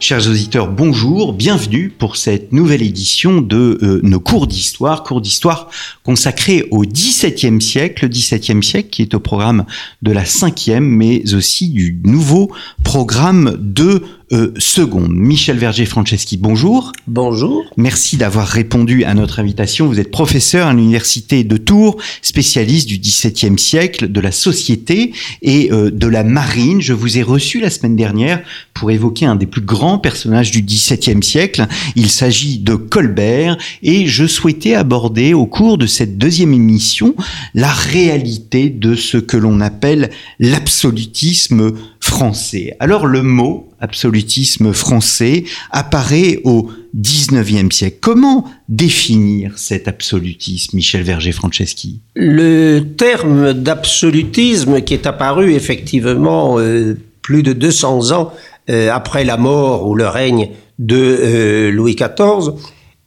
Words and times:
Chers 0.00 0.28
auditeurs, 0.28 0.68
bonjour, 0.68 1.32
bienvenue 1.32 1.88
pour 1.88 2.16
cette 2.16 2.52
nouvelle 2.52 2.82
édition 2.82 3.40
de 3.40 3.78
euh, 3.82 4.00
nos 4.02 4.20
cours 4.20 4.46
d'histoire, 4.46 5.02
cours 5.02 5.20
d'histoire 5.20 5.70
consacrés 6.02 6.66
au 6.72 6.82
XVIIe 6.82 7.62
siècle, 7.62 8.04
le 8.04 8.08
XVIIe 8.08 8.62
siècle 8.62 8.90
qui 8.90 9.02
est 9.02 9.14
au 9.14 9.20
programme 9.20 9.64
de 10.02 10.12
la 10.12 10.24
cinquième, 10.24 10.84
mais 10.84 11.32
aussi 11.34 11.68
du 11.70 12.00
nouveau 12.04 12.50
programme 12.82 13.56
de 13.58 14.02
euh, 14.32 14.52
seconde. 14.58 15.12
Michel 15.12 15.58
Verger-Franceschi, 15.58 16.36
bonjour. 16.36 16.92
Bonjour. 17.06 17.62
Merci 17.76 18.16
d'avoir 18.16 18.46
répondu 18.46 19.04
à 19.04 19.12
notre 19.14 19.38
invitation. 19.38 19.86
Vous 19.86 20.00
êtes 20.00 20.10
professeur 20.10 20.66
à 20.66 20.72
l'université 20.72 21.44
de 21.44 21.56
Tours, 21.56 21.98
spécialiste 22.22 22.88
du 22.88 22.98
XVIIe 22.98 23.58
siècle, 23.58 24.10
de 24.10 24.20
la 24.20 24.32
société 24.32 25.12
et 25.42 25.70
euh, 25.72 25.90
de 25.90 26.06
la 26.06 26.24
marine. 26.24 26.80
Je 26.80 26.94
vous 26.94 27.18
ai 27.18 27.22
reçu 27.22 27.60
la 27.60 27.70
semaine 27.70 27.96
dernière 27.96 28.42
pour 28.72 28.90
évoquer 28.90 29.26
un 29.26 29.36
des 29.36 29.46
plus 29.46 29.60
grands 29.60 29.98
personnages 29.98 30.50
du 30.50 30.62
XVIIe 30.62 31.22
siècle. 31.22 31.66
Il 31.94 32.08
s'agit 32.08 32.58
de 32.58 32.74
Colbert 32.74 33.58
et 33.82 34.06
je 34.06 34.26
souhaitais 34.26 34.74
aborder 34.74 35.34
au 35.34 35.46
cours 35.46 35.78
de 35.78 35.86
cette 35.86 36.18
deuxième 36.18 36.54
émission 36.54 37.14
la 37.54 37.72
réalité 37.72 38.70
de 38.70 38.94
ce 38.94 39.18
que 39.18 39.36
l'on 39.36 39.60
appelle 39.60 40.10
l'absolutisme 40.38 41.72
français. 42.04 42.76
Alors 42.80 43.06
le 43.06 43.22
mot 43.22 43.70
absolutisme 43.80 44.72
français 44.72 45.44
apparaît 45.70 46.40
au 46.44 46.70
XIXe 46.94 47.74
siècle. 47.74 47.96
Comment 48.00 48.44
définir 48.68 49.58
cet 49.58 49.88
absolutisme, 49.88 50.76
Michel 50.76 51.02
Verger-Franceschi? 51.02 52.02
Le 52.14 52.80
terme 52.80 53.54
d'absolutisme 53.54 54.82
qui 54.82 54.92
est 54.92 55.06
apparu 55.06 55.54
effectivement 55.54 56.58
euh, 56.58 56.94
plus 57.22 57.42
de 57.42 57.54
200 57.54 58.12
ans 58.12 58.32
euh, 58.68 58.90
après 58.92 59.24
la 59.24 59.38
mort 59.38 59.88
ou 59.88 59.94
le 59.94 60.06
règne 60.06 60.50
de 60.78 60.96
euh, 60.96 61.70
Louis 61.70 61.96
XIV 61.96 62.52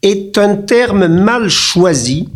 est 0.01 0.37
un 0.39 0.55
terme 0.55 1.07
mal 1.07 1.49
choisi 1.49 2.29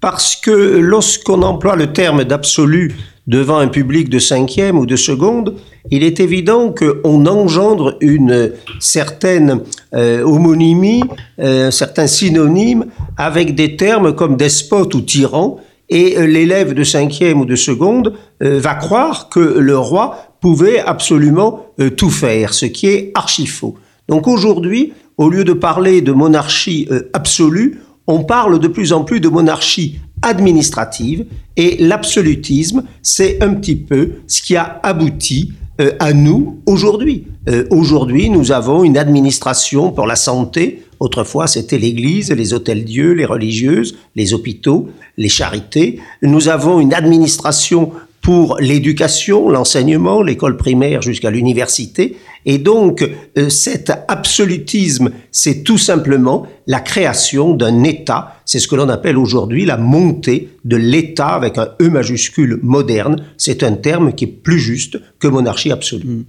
parce 0.00 0.36
que 0.36 0.50
lorsqu'on 0.50 1.42
emploie 1.42 1.76
le 1.76 1.92
terme 1.92 2.24
d'absolu 2.24 2.96
devant 3.26 3.58
un 3.58 3.68
public 3.68 4.08
de 4.08 4.18
cinquième 4.18 4.78
ou 4.78 4.86
de 4.86 4.96
seconde, 4.96 5.54
il 5.90 6.02
est 6.02 6.20
évident 6.20 6.72
qu'on 6.72 7.26
engendre 7.26 7.96
une 8.00 8.52
certaine 8.80 9.60
euh, 9.94 10.22
homonymie, 10.22 11.04
euh, 11.38 11.68
un 11.68 11.70
certain 11.70 12.06
synonyme 12.06 12.86
avec 13.16 13.54
des 13.54 13.76
termes 13.76 14.14
comme 14.14 14.36
despote 14.36 14.94
ou 14.94 15.00
tyran, 15.00 15.58
et 15.88 16.16
euh, 16.16 16.26
l'élève 16.26 16.74
de 16.74 16.84
cinquième 16.84 17.40
ou 17.40 17.44
de 17.44 17.56
seconde 17.56 18.14
va 18.40 18.74
croire 18.74 19.28
que 19.28 19.38
le 19.38 19.78
roi 19.78 20.34
pouvait 20.40 20.80
absolument 20.80 21.66
tout 21.96 22.10
faire, 22.10 22.54
ce 22.54 22.66
qui 22.66 22.88
est 22.88 23.12
archi 23.14 23.46
faux. 23.46 23.76
Donc 24.08 24.26
aujourd'hui, 24.26 24.92
au 25.16 25.30
lieu 25.30 25.44
de 25.44 25.52
parler 25.52 26.00
de 26.00 26.10
monarchie 26.10 26.88
absolue, 27.12 27.82
on 28.08 28.24
parle 28.24 28.58
de 28.58 28.66
plus 28.66 28.92
en 28.92 29.04
plus 29.04 29.20
de 29.20 29.28
monarchie 29.28 30.00
administrative 30.22 31.26
et 31.56 31.76
l'absolutisme, 31.78 32.84
c'est 33.02 33.42
un 33.42 33.54
petit 33.54 33.76
peu 33.76 34.12
ce 34.26 34.42
qui 34.42 34.56
a 34.56 34.80
abouti 34.82 35.52
euh, 35.80 35.92
à 35.98 36.12
nous 36.12 36.60
aujourd'hui. 36.66 37.24
Euh, 37.48 37.64
aujourd'hui, 37.70 38.30
nous 38.30 38.52
avons 38.52 38.84
une 38.84 38.96
administration 38.96 39.90
pour 39.90 40.06
la 40.06 40.16
santé. 40.16 40.84
Autrefois, 41.00 41.46
c'était 41.46 41.78
l'Église, 41.78 42.30
les 42.30 42.54
hôtels-dieux, 42.54 43.12
les 43.12 43.24
religieuses, 43.24 43.96
les 44.14 44.32
hôpitaux, 44.34 44.88
les 45.16 45.28
charités. 45.28 45.98
Nous 46.22 46.48
avons 46.48 46.78
une 46.78 46.94
administration 46.94 47.92
pour 48.20 48.58
l'éducation, 48.60 49.48
l'enseignement, 49.48 50.22
l'école 50.22 50.56
primaire 50.56 51.02
jusqu'à 51.02 51.30
l'université. 51.30 52.16
Et 52.44 52.58
donc, 52.58 53.08
euh, 53.38 53.48
cet 53.48 53.92
absolutisme, 54.08 55.10
c'est 55.30 55.62
tout 55.62 55.78
simplement 55.78 56.46
la 56.66 56.80
création 56.80 57.54
d'un 57.54 57.84
État. 57.84 58.36
C'est 58.44 58.58
ce 58.58 58.68
que 58.68 58.74
l'on 58.74 58.88
appelle 58.88 59.18
aujourd'hui 59.18 59.64
la 59.64 59.76
montée 59.76 60.48
de 60.64 60.76
l'État 60.76 61.28
avec 61.28 61.58
un 61.58 61.68
E 61.80 61.88
majuscule 61.88 62.58
moderne. 62.62 63.16
C'est 63.36 63.62
un 63.62 63.72
terme 63.72 64.12
qui 64.12 64.24
est 64.24 64.28
plus 64.28 64.58
juste 64.58 65.00
que 65.18 65.28
monarchie 65.28 65.72
absolue. 65.72 66.04
Mmh. 66.04 66.24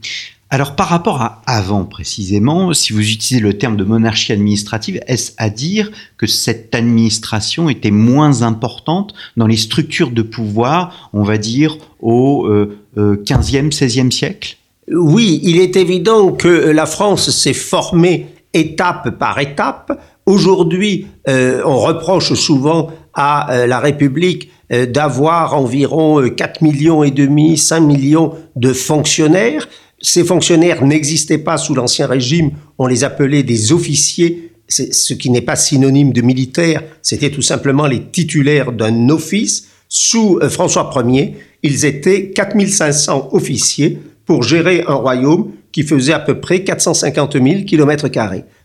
Alors 0.54 0.76
par 0.76 0.90
rapport 0.90 1.20
à 1.24 1.42
avant 1.48 1.84
précisément, 1.84 2.74
si 2.74 2.94
vous 2.94 3.00
utilisez 3.00 3.40
le 3.40 3.58
terme 3.58 3.76
de 3.76 3.84
monarchie 3.84 4.34
administrative, 4.34 5.02
est-ce 5.08 5.32
à 5.38 5.50
dire 5.50 5.90
que 6.16 6.28
cette 6.28 6.76
administration 6.76 7.70
était 7.70 7.90
moins 7.90 8.44
importante 8.44 9.16
dans 9.36 9.48
les 9.48 9.58
structures 9.58 10.12
de 10.12 10.22
pouvoir, 10.22 11.10
on 11.12 11.24
va 11.24 11.40
dire, 11.40 11.80
au 12.02 12.46
euh, 12.46 12.78
15e, 12.96 13.72
16e 13.72 14.12
siècle? 14.12 14.58
Oui, 14.92 15.40
il 15.44 15.60
est 15.60 15.76
évident 15.76 16.32
que 16.32 16.48
la 16.48 16.86
France 16.86 17.30
s'est 17.30 17.54
formée 17.54 18.28
étape 18.54 19.18
par 19.18 19.40
étape. 19.40 20.00
Aujourd'hui, 20.26 21.08
euh, 21.28 21.62
on 21.66 21.80
reproche 21.80 22.34
souvent 22.34 22.92
à 23.14 23.52
euh, 23.52 23.68
la 23.68 23.80
République 23.80 24.50
euh, 24.72 24.86
d'avoir 24.86 25.56
environ 25.56 26.28
4 26.30 26.62
millions 26.62 27.04
et 27.04 27.12
demi, 27.12 27.58
5 27.58 27.80
millions 27.80 28.34
de 28.56 28.74
fonctionnaires. 28.74 29.68
Ces 30.02 30.24
fonctionnaires 30.24 30.84
n'existaient 30.84 31.38
pas 31.38 31.58
sous 31.58 31.74
l'Ancien 31.74 32.08
Régime, 32.08 32.52
on 32.78 32.88
les 32.88 33.04
appelait 33.04 33.44
des 33.44 33.72
officiers, 33.72 34.52
ce 34.68 35.14
qui 35.14 35.30
n'est 35.30 35.42
pas 35.42 35.56
synonyme 35.56 36.12
de 36.12 36.22
militaire, 36.22 36.84
c'était 37.02 37.32
tout 37.32 37.42
simplement 37.42 37.88
les 37.88 38.04
titulaires 38.04 38.72
d'un 38.72 39.10
office. 39.10 39.68
Sous 39.88 40.40
euh, 40.42 40.50
François 40.50 40.92
Ier, 41.06 41.36
ils 41.62 41.86
étaient 41.86 42.32
4500 42.32 43.30
officiers 43.32 44.00
pour 44.26 44.44
gérer 44.44 44.84
un 44.88 44.94
royaume 44.94 45.52
qui 45.72 45.84
faisait 45.84 46.14
à 46.14 46.20
peu 46.20 46.40
près 46.40 46.64
450 46.64 47.34
000 47.34 47.64
km. 47.66 48.08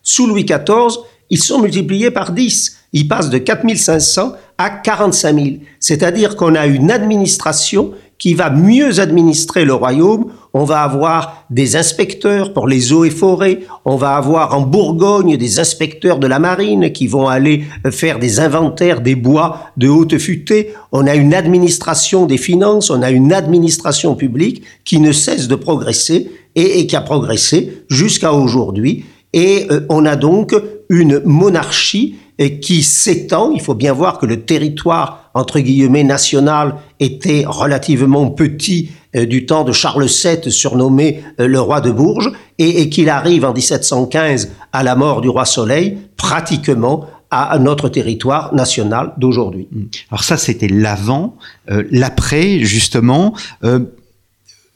Sous 0.02 0.26
Louis 0.26 0.44
XIV, 0.44 0.98
ils 1.30 1.42
sont 1.42 1.60
multipliés 1.60 2.10
par 2.10 2.32
10. 2.32 2.76
Ils 2.92 3.08
passent 3.08 3.30
de 3.30 3.38
4500 3.38 4.32
à 4.56 4.70
45 4.70 5.34
000. 5.34 5.48
C'est-à-dire 5.80 6.36
qu'on 6.36 6.54
a 6.54 6.66
une 6.66 6.90
administration 6.90 7.92
qui 8.18 8.34
va 8.34 8.50
mieux 8.50 9.00
administrer 9.00 9.64
le 9.64 9.74
royaume. 9.74 10.26
On 10.52 10.64
va 10.64 10.82
avoir 10.82 11.44
des 11.50 11.76
inspecteurs 11.76 12.52
pour 12.52 12.66
les 12.66 12.92
eaux 12.92 13.04
et 13.04 13.10
forêts. 13.10 13.60
On 13.84 13.96
va 13.96 14.16
avoir 14.16 14.54
en 14.54 14.62
Bourgogne 14.62 15.36
des 15.36 15.60
inspecteurs 15.60 16.18
de 16.18 16.26
la 16.26 16.40
marine 16.40 16.92
qui 16.92 17.06
vont 17.06 17.28
aller 17.28 17.64
faire 17.90 18.18
des 18.18 18.40
inventaires 18.40 19.00
des 19.00 19.14
bois 19.14 19.70
de 19.76 19.88
haute 19.88 20.18
futée. 20.18 20.74
On 20.90 21.06
a 21.06 21.14
une 21.14 21.32
administration 21.32 22.26
des 22.26 22.38
finances. 22.38 22.90
On 22.90 23.02
a 23.02 23.10
une 23.10 23.32
administration 23.32 24.16
publique 24.16 24.62
qui 24.84 24.98
ne 24.98 25.12
cesse 25.12 25.46
de 25.46 25.54
progresser 25.54 26.30
et, 26.56 26.86
qui 26.86 26.96
a 26.96 27.02
progressé 27.02 27.84
jusqu'à 27.88 28.32
aujourd'hui. 28.32 29.04
Et 29.32 29.66
euh, 29.70 29.86
on 29.90 30.04
a 30.06 30.16
donc 30.16 30.54
une 30.88 31.20
monarchie 31.24 32.16
qui 32.62 32.82
s'étend. 32.82 33.50
Il 33.52 33.60
faut 33.60 33.74
bien 33.74 33.92
voir 33.92 34.18
que 34.18 34.26
le 34.26 34.42
territoire, 34.42 35.27
entre 35.38 35.60
guillemets, 35.60 36.04
national 36.04 36.74
était 37.00 37.44
relativement 37.46 38.30
petit 38.30 38.90
euh, 39.16 39.24
du 39.24 39.46
temps 39.46 39.64
de 39.64 39.72
Charles 39.72 40.06
VII, 40.06 40.50
surnommé 40.50 41.22
euh, 41.40 41.46
le 41.46 41.60
roi 41.60 41.80
de 41.80 41.90
Bourges, 41.90 42.30
et, 42.58 42.88
qu'il 42.88 43.08
arrive 43.08 43.44
en 43.44 43.52
1715 43.52 44.50
à 44.72 44.82
la 44.82 44.96
mort 44.96 45.20
du 45.20 45.28
roi 45.28 45.44
Soleil, 45.44 45.98
pratiquement 46.16 47.06
à 47.30 47.58
notre 47.58 47.88
territoire 47.88 48.54
national 48.54 49.12
d'aujourd'hui. 49.16 49.68
Mmh. 49.70 49.82
Alors 50.10 50.24
ça, 50.24 50.36
c'était 50.36 50.68
l'avant. 50.68 51.36
Euh, 51.70 51.84
l'après, 51.90 52.60
justement, 52.60 53.34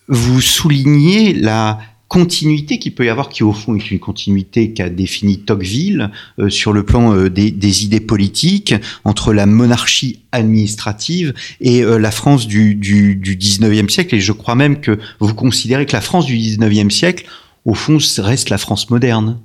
vous 0.06 0.40
soulignez 0.40 1.32
la 1.32 1.78
continuité 2.12 2.78
qu'il 2.78 2.94
peut 2.94 3.06
y 3.06 3.08
avoir, 3.08 3.30
qui 3.30 3.42
au 3.42 3.54
fond 3.54 3.74
est 3.74 3.90
une 3.90 3.98
continuité 3.98 4.74
qu'a 4.74 4.90
défini 4.90 5.38
Tocqueville 5.38 6.10
euh, 6.38 6.50
sur 6.50 6.74
le 6.74 6.84
plan 6.84 7.14
euh, 7.14 7.30
des, 7.30 7.84
idées 7.84 8.00
politiques 8.00 8.74
entre 9.04 9.32
la 9.32 9.46
monarchie 9.46 10.20
administrative 10.30 11.32
et 11.62 11.82
euh, 11.82 11.96
la 11.96 12.10
France 12.10 12.46
du, 12.46 12.74
du, 12.74 13.16
du 13.16 13.34
19e 13.34 13.88
siècle. 13.88 14.14
Et 14.14 14.20
je 14.20 14.32
crois 14.32 14.56
même 14.56 14.82
que 14.82 14.98
vous 15.20 15.32
considérez 15.32 15.86
que 15.86 15.94
la 15.94 16.02
France 16.02 16.26
du 16.26 16.36
19e 16.36 16.90
siècle, 16.90 17.24
au 17.64 17.72
fond, 17.72 17.96
reste 18.18 18.50
la 18.50 18.58
France 18.58 18.90
moderne. 18.90 19.38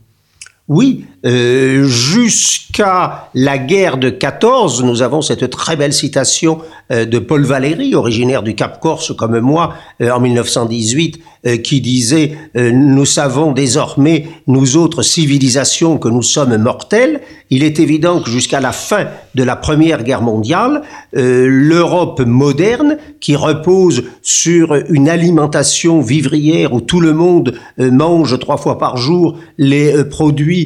Oui, 0.67 1.05
euh, 1.25 1.85
jusqu'à 1.85 3.29
la 3.33 3.57
guerre 3.57 3.97
de 3.97 4.09
14, 4.09 4.83
nous 4.83 5.01
avons 5.01 5.21
cette 5.21 5.49
très 5.49 5.77
belle 5.77 5.93
citation 5.93 6.59
euh, 6.91 7.05
de 7.05 7.19
Paul 7.19 7.43
Valéry, 7.45 7.95
originaire 7.95 8.43
du 8.43 8.53
Cap 8.53 8.81
Corse 8.81 9.15
comme 9.15 9.39
moi, 9.39 9.73
euh, 10.01 10.11
en 10.11 10.19
1918, 10.19 11.19
qui 11.63 11.79
disait 11.79 12.37
Nous 12.55 13.05
savons 13.05 13.53
désormais, 13.53 14.27
nous 14.47 14.75
autres 14.75 15.01
civilisations, 15.01 15.97
que 15.97 16.09
nous 16.09 16.23
sommes 16.23 16.57
mortels. 16.57 17.21
Il 17.49 17.63
est 17.63 17.79
évident 17.79 18.19
que 18.19 18.29
jusqu'à 18.29 18.59
la 18.59 18.73
fin 18.73 19.05
de 19.33 19.43
la 19.43 19.55
Première 19.55 20.03
Guerre 20.03 20.23
mondiale, 20.23 20.81
l'Europe 21.13 22.19
moderne, 22.19 22.97
qui 23.21 23.37
repose 23.37 24.03
sur 24.21 24.75
une 24.89 25.07
alimentation 25.07 26.01
vivrière 26.01 26.73
où 26.73 26.81
tout 26.81 26.99
le 26.99 27.13
monde 27.13 27.53
mange 27.77 28.37
trois 28.39 28.57
fois 28.57 28.77
par 28.77 28.97
jour 28.97 29.37
les 29.57 30.03
produits 30.03 30.56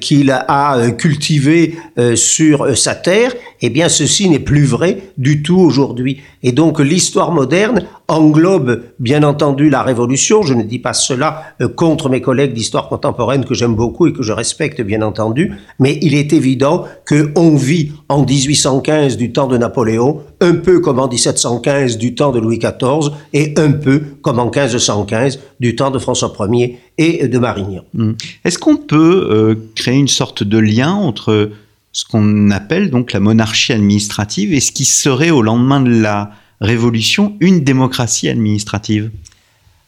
qu'il 0.00 0.30
a 0.30 0.76
euh, 0.76 0.90
cultivé 0.90 1.76
euh, 1.98 2.16
sur 2.16 2.64
euh, 2.64 2.74
sa 2.74 2.94
terre, 2.94 3.32
eh 3.60 3.70
bien 3.70 3.88
ceci 3.88 4.28
n'est 4.28 4.38
plus 4.38 4.64
vrai 4.64 4.98
du 5.16 5.42
tout 5.42 5.58
aujourd'hui. 5.58 6.20
Et 6.42 6.52
donc 6.52 6.80
l'histoire 6.80 7.32
moderne 7.32 7.86
englobe 8.08 8.82
bien 8.98 9.22
entendu 9.22 9.70
la 9.70 9.82
Révolution. 9.82 10.42
Je 10.42 10.54
ne 10.54 10.62
dis 10.62 10.78
pas 10.78 10.92
cela 10.92 11.54
contre 11.76 12.08
mes 12.08 12.20
collègues 12.20 12.52
d'histoire 12.52 12.88
contemporaine 12.88 13.44
que 13.44 13.54
j'aime 13.54 13.74
beaucoup 13.74 14.08
et 14.08 14.12
que 14.12 14.22
je 14.22 14.32
respecte 14.32 14.80
bien 14.82 15.02
entendu, 15.02 15.52
mais 15.78 15.98
il 16.02 16.14
est 16.14 16.32
évident 16.32 16.84
que 17.06 17.30
on 17.36 17.54
vit 17.54 17.92
en 18.08 18.24
1815 18.24 19.16
du 19.16 19.32
temps 19.32 19.46
de 19.46 19.56
Napoléon, 19.56 20.20
un 20.40 20.54
peu 20.54 20.80
comme 20.80 20.98
en 20.98 21.08
1715 21.08 21.96
du 21.96 22.14
temps 22.14 22.32
de 22.32 22.40
Louis 22.40 22.58
XIV 22.58 23.12
et 23.32 23.54
un 23.56 23.70
peu 23.70 24.02
comme 24.20 24.40
en 24.40 24.50
1515 24.50 25.38
du 25.60 25.76
temps 25.76 25.92
de 25.92 26.00
François 26.00 26.32
Ier 26.50 26.78
et 26.98 27.28
de 27.28 27.38
Marignan. 27.38 27.84
Hmm. 27.94 28.12
Est-ce 28.44 28.58
qu'on 28.58 28.76
peut 28.76 29.58
créer 29.74 29.96
une 29.96 30.08
sorte 30.08 30.42
de 30.42 30.58
lien 30.58 30.92
entre 30.92 31.50
ce 31.92 32.04
qu'on 32.04 32.50
appelle 32.50 32.90
donc 32.90 33.12
la 33.12 33.20
monarchie 33.20 33.72
administrative 33.72 34.52
et 34.54 34.60
ce 34.60 34.72
qui 34.72 34.84
serait 34.84 35.30
au 35.30 35.42
lendemain 35.42 35.80
de 35.80 35.90
la 35.90 36.30
Révolution 36.60 37.36
une 37.40 37.64
démocratie 37.64 38.28
administrative? 38.28 39.10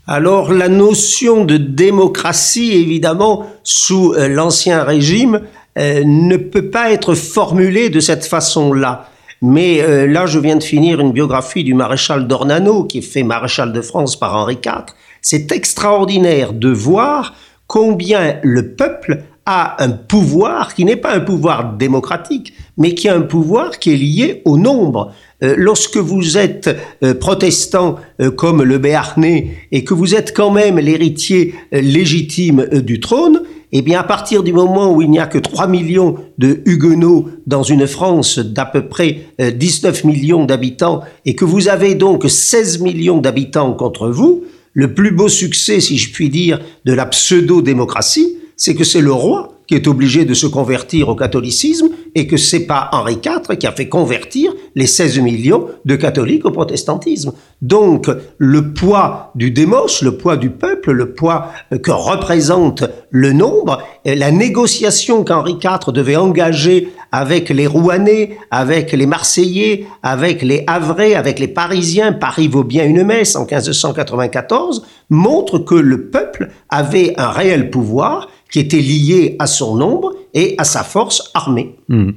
Alors 0.06 0.52
la 0.52 0.68
notion 0.68 1.44
de 1.44 1.56
démocratie, 1.56 2.72
évidemment, 2.72 3.46
sous 3.62 4.12
euh, 4.12 4.28
l'Ancien 4.28 4.84
Régime, 4.84 5.40
euh, 5.78 6.02
ne 6.04 6.36
peut 6.36 6.68
pas 6.68 6.92
être 6.92 7.14
formulée 7.14 7.88
de 7.88 8.00
cette 8.00 8.26
façon-là. 8.26 9.08
Mais 9.40 9.80
euh, 9.80 10.06
là, 10.06 10.26
je 10.26 10.38
viens 10.38 10.56
de 10.56 10.62
finir 10.62 11.00
une 11.00 11.12
biographie 11.12 11.64
du 11.64 11.74
maréchal 11.74 12.26
d'Ornano, 12.26 12.84
qui 12.84 12.98
est 12.98 13.02
fait 13.02 13.22
maréchal 13.22 13.72
de 13.72 13.80
France 13.80 14.18
par 14.18 14.36
Henri 14.36 14.58
IV. 14.64 14.84
C'est 15.24 15.52
extraordinaire 15.52 16.52
de 16.52 16.68
voir 16.68 17.34
combien 17.66 18.36
le 18.42 18.74
peuple 18.74 19.22
a 19.46 19.82
un 19.82 19.88
pouvoir 19.88 20.74
qui 20.74 20.84
n'est 20.84 20.96
pas 20.96 21.14
un 21.14 21.20
pouvoir 21.20 21.74
démocratique, 21.78 22.52
mais 22.76 22.94
qui 22.94 23.08
a 23.08 23.16
un 23.16 23.22
pouvoir 23.22 23.78
qui 23.78 23.94
est 23.94 23.96
lié 23.96 24.42
au 24.44 24.58
nombre. 24.58 25.12
Euh, 25.42 25.54
lorsque 25.56 25.96
vous 25.96 26.36
êtes 26.36 26.76
euh, 27.02 27.14
protestant 27.14 27.96
euh, 28.20 28.30
comme 28.30 28.62
le 28.62 28.76
Béarnais 28.76 29.52
et 29.72 29.82
que 29.82 29.94
vous 29.94 30.14
êtes 30.14 30.36
quand 30.36 30.50
même 30.50 30.78
l'héritier 30.78 31.54
légitime 31.72 32.66
du 32.82 33.00
trône, 33.00 33.40
eh 33.72 33.80
bien, 33.80 34.00
à 34.00 34.04
partir 34.04 34.42
du 34.42 34.52
moment 34.52 34.92
où 34.92 35.00
il 35.00 35.10
n'y 35.10 35.18
a 35.20 35.26
que 35.26 35.38
3 35.38 35.68
millions 35.68 36.16
de 36.36 36.60
Huguenots 36.66 37.30
dans 37.46 37.62
une 37.62 37.86
France 37.86 38.38
d'à 38.38 38.66
peu 38.66 38.88
près 38.88 39.20
19 39.38 40.04
millions 40.04 40.44
d'habitants 40.44 41.00
et 41.24 41.34
que 41.34 41.46
vous 41.46 41.68
avez 41.68 41.94
donc 41.94 42.24
16 42.28 42.80
millions 42.80 43.18
d'habitants 43.18 43.72
contre 43.72 44.10
vous, 44.10 44.44
le 44.74 44.92
plus 44.92 45.12
beau 45.12 45.28
succès, 45.28 45.80
si 45.80 45.96
je 45.96 46.12
puis 46.12 46.28
dire, 46.28 46.60
de 46.84 46.92
la 46.92 47.06
pseudo-démocratie, 47.06 48.36
c'est 48.56 48.74
que 48.74 48.84
c'est 48.84 49.00
le 49.00 49.12
roi 49.12 49.53
qui 49.66 49.74
est 49.74 49.86
obligé 49.86 50.24
de 50.24 50.34
se 50.34 50.46
convertir 50.46 51.08
au 51.08 51.14
catholicisme 51.14 51.88
et 52.14 52.26
que 52.26 52.36
c'est 52.36 52.66
pas 52.66 52.88
Henri 52.92 53.18
IV 53.24 53.56
qui 53.56 53.66
a 53.66 53.72
fait 53.72 53.88
convertir 53.88 54.52
les 54.74 54.86
16 54.86 55.18
millions 55.20 55.68
de 55.84 55.96
catholiques 55.96 56.44
au 56.44 56.50
protestantisme. 56.50 57.32
Donc, 57.62 58.08
le 58.38 58.72
poids 58.72 59.32
du 59.34 59.50
démos, 59.50 60.02
le 60.02 60.16
poids 60.16 60.36
du 60.36 60.50
peuple, 60.50 60.92
le 60.92 61.14
poids 61.14 61.48
que 61.82 61.90
représente 61.90 62.84
le 63.10 63.32
nombre, 63.32 63.82
la 64.04 64.30
négociation 64.30 65.24
qu'Henri 65.24 65.56
IV 65.62 65.92
devait 65.92 66.16
engager 66.16 66.92
avec 67.10 67.48
les 67.48 67.68
Rouennais, 67.68 68.36
avec 68.50 68.90
les 68.90 69.06
Marseillais, 69.06 69.86
avec 70.02 70.42
les 70.42 70.64
Havrais, 70.66 71.14
avec 71.14 71.38
les 71.38 71.46
Parisiens, 71.46 72.12
Paris 72.12 72.48
vaut 72.48 72.64
bien 72.64 72.84
une 72.84 73.04
messe 73.04 73.36
en 73.36 73.46
1594, 73.46 74.84
montre 75.10 75.58
que 75.60 75.76
le 75.76 76.10
peuple 76.10 76.50
avait 76.70 77.14
un 77.16 77.28
réel 77.28 77.70
pouvoir 77.70 78.28
qui 78.50 78.60
était 78.60 78.80
lié 78.80 79.36
à 79.38 79.46
son 79.46 79.76
nombre 79.76 80.14
et 80.32 80.54
à 80.58 80.64
sa 80.64 80.84
force 80.84 81.30
armée. 81.34 81.76
Hmm. 81.88 82.10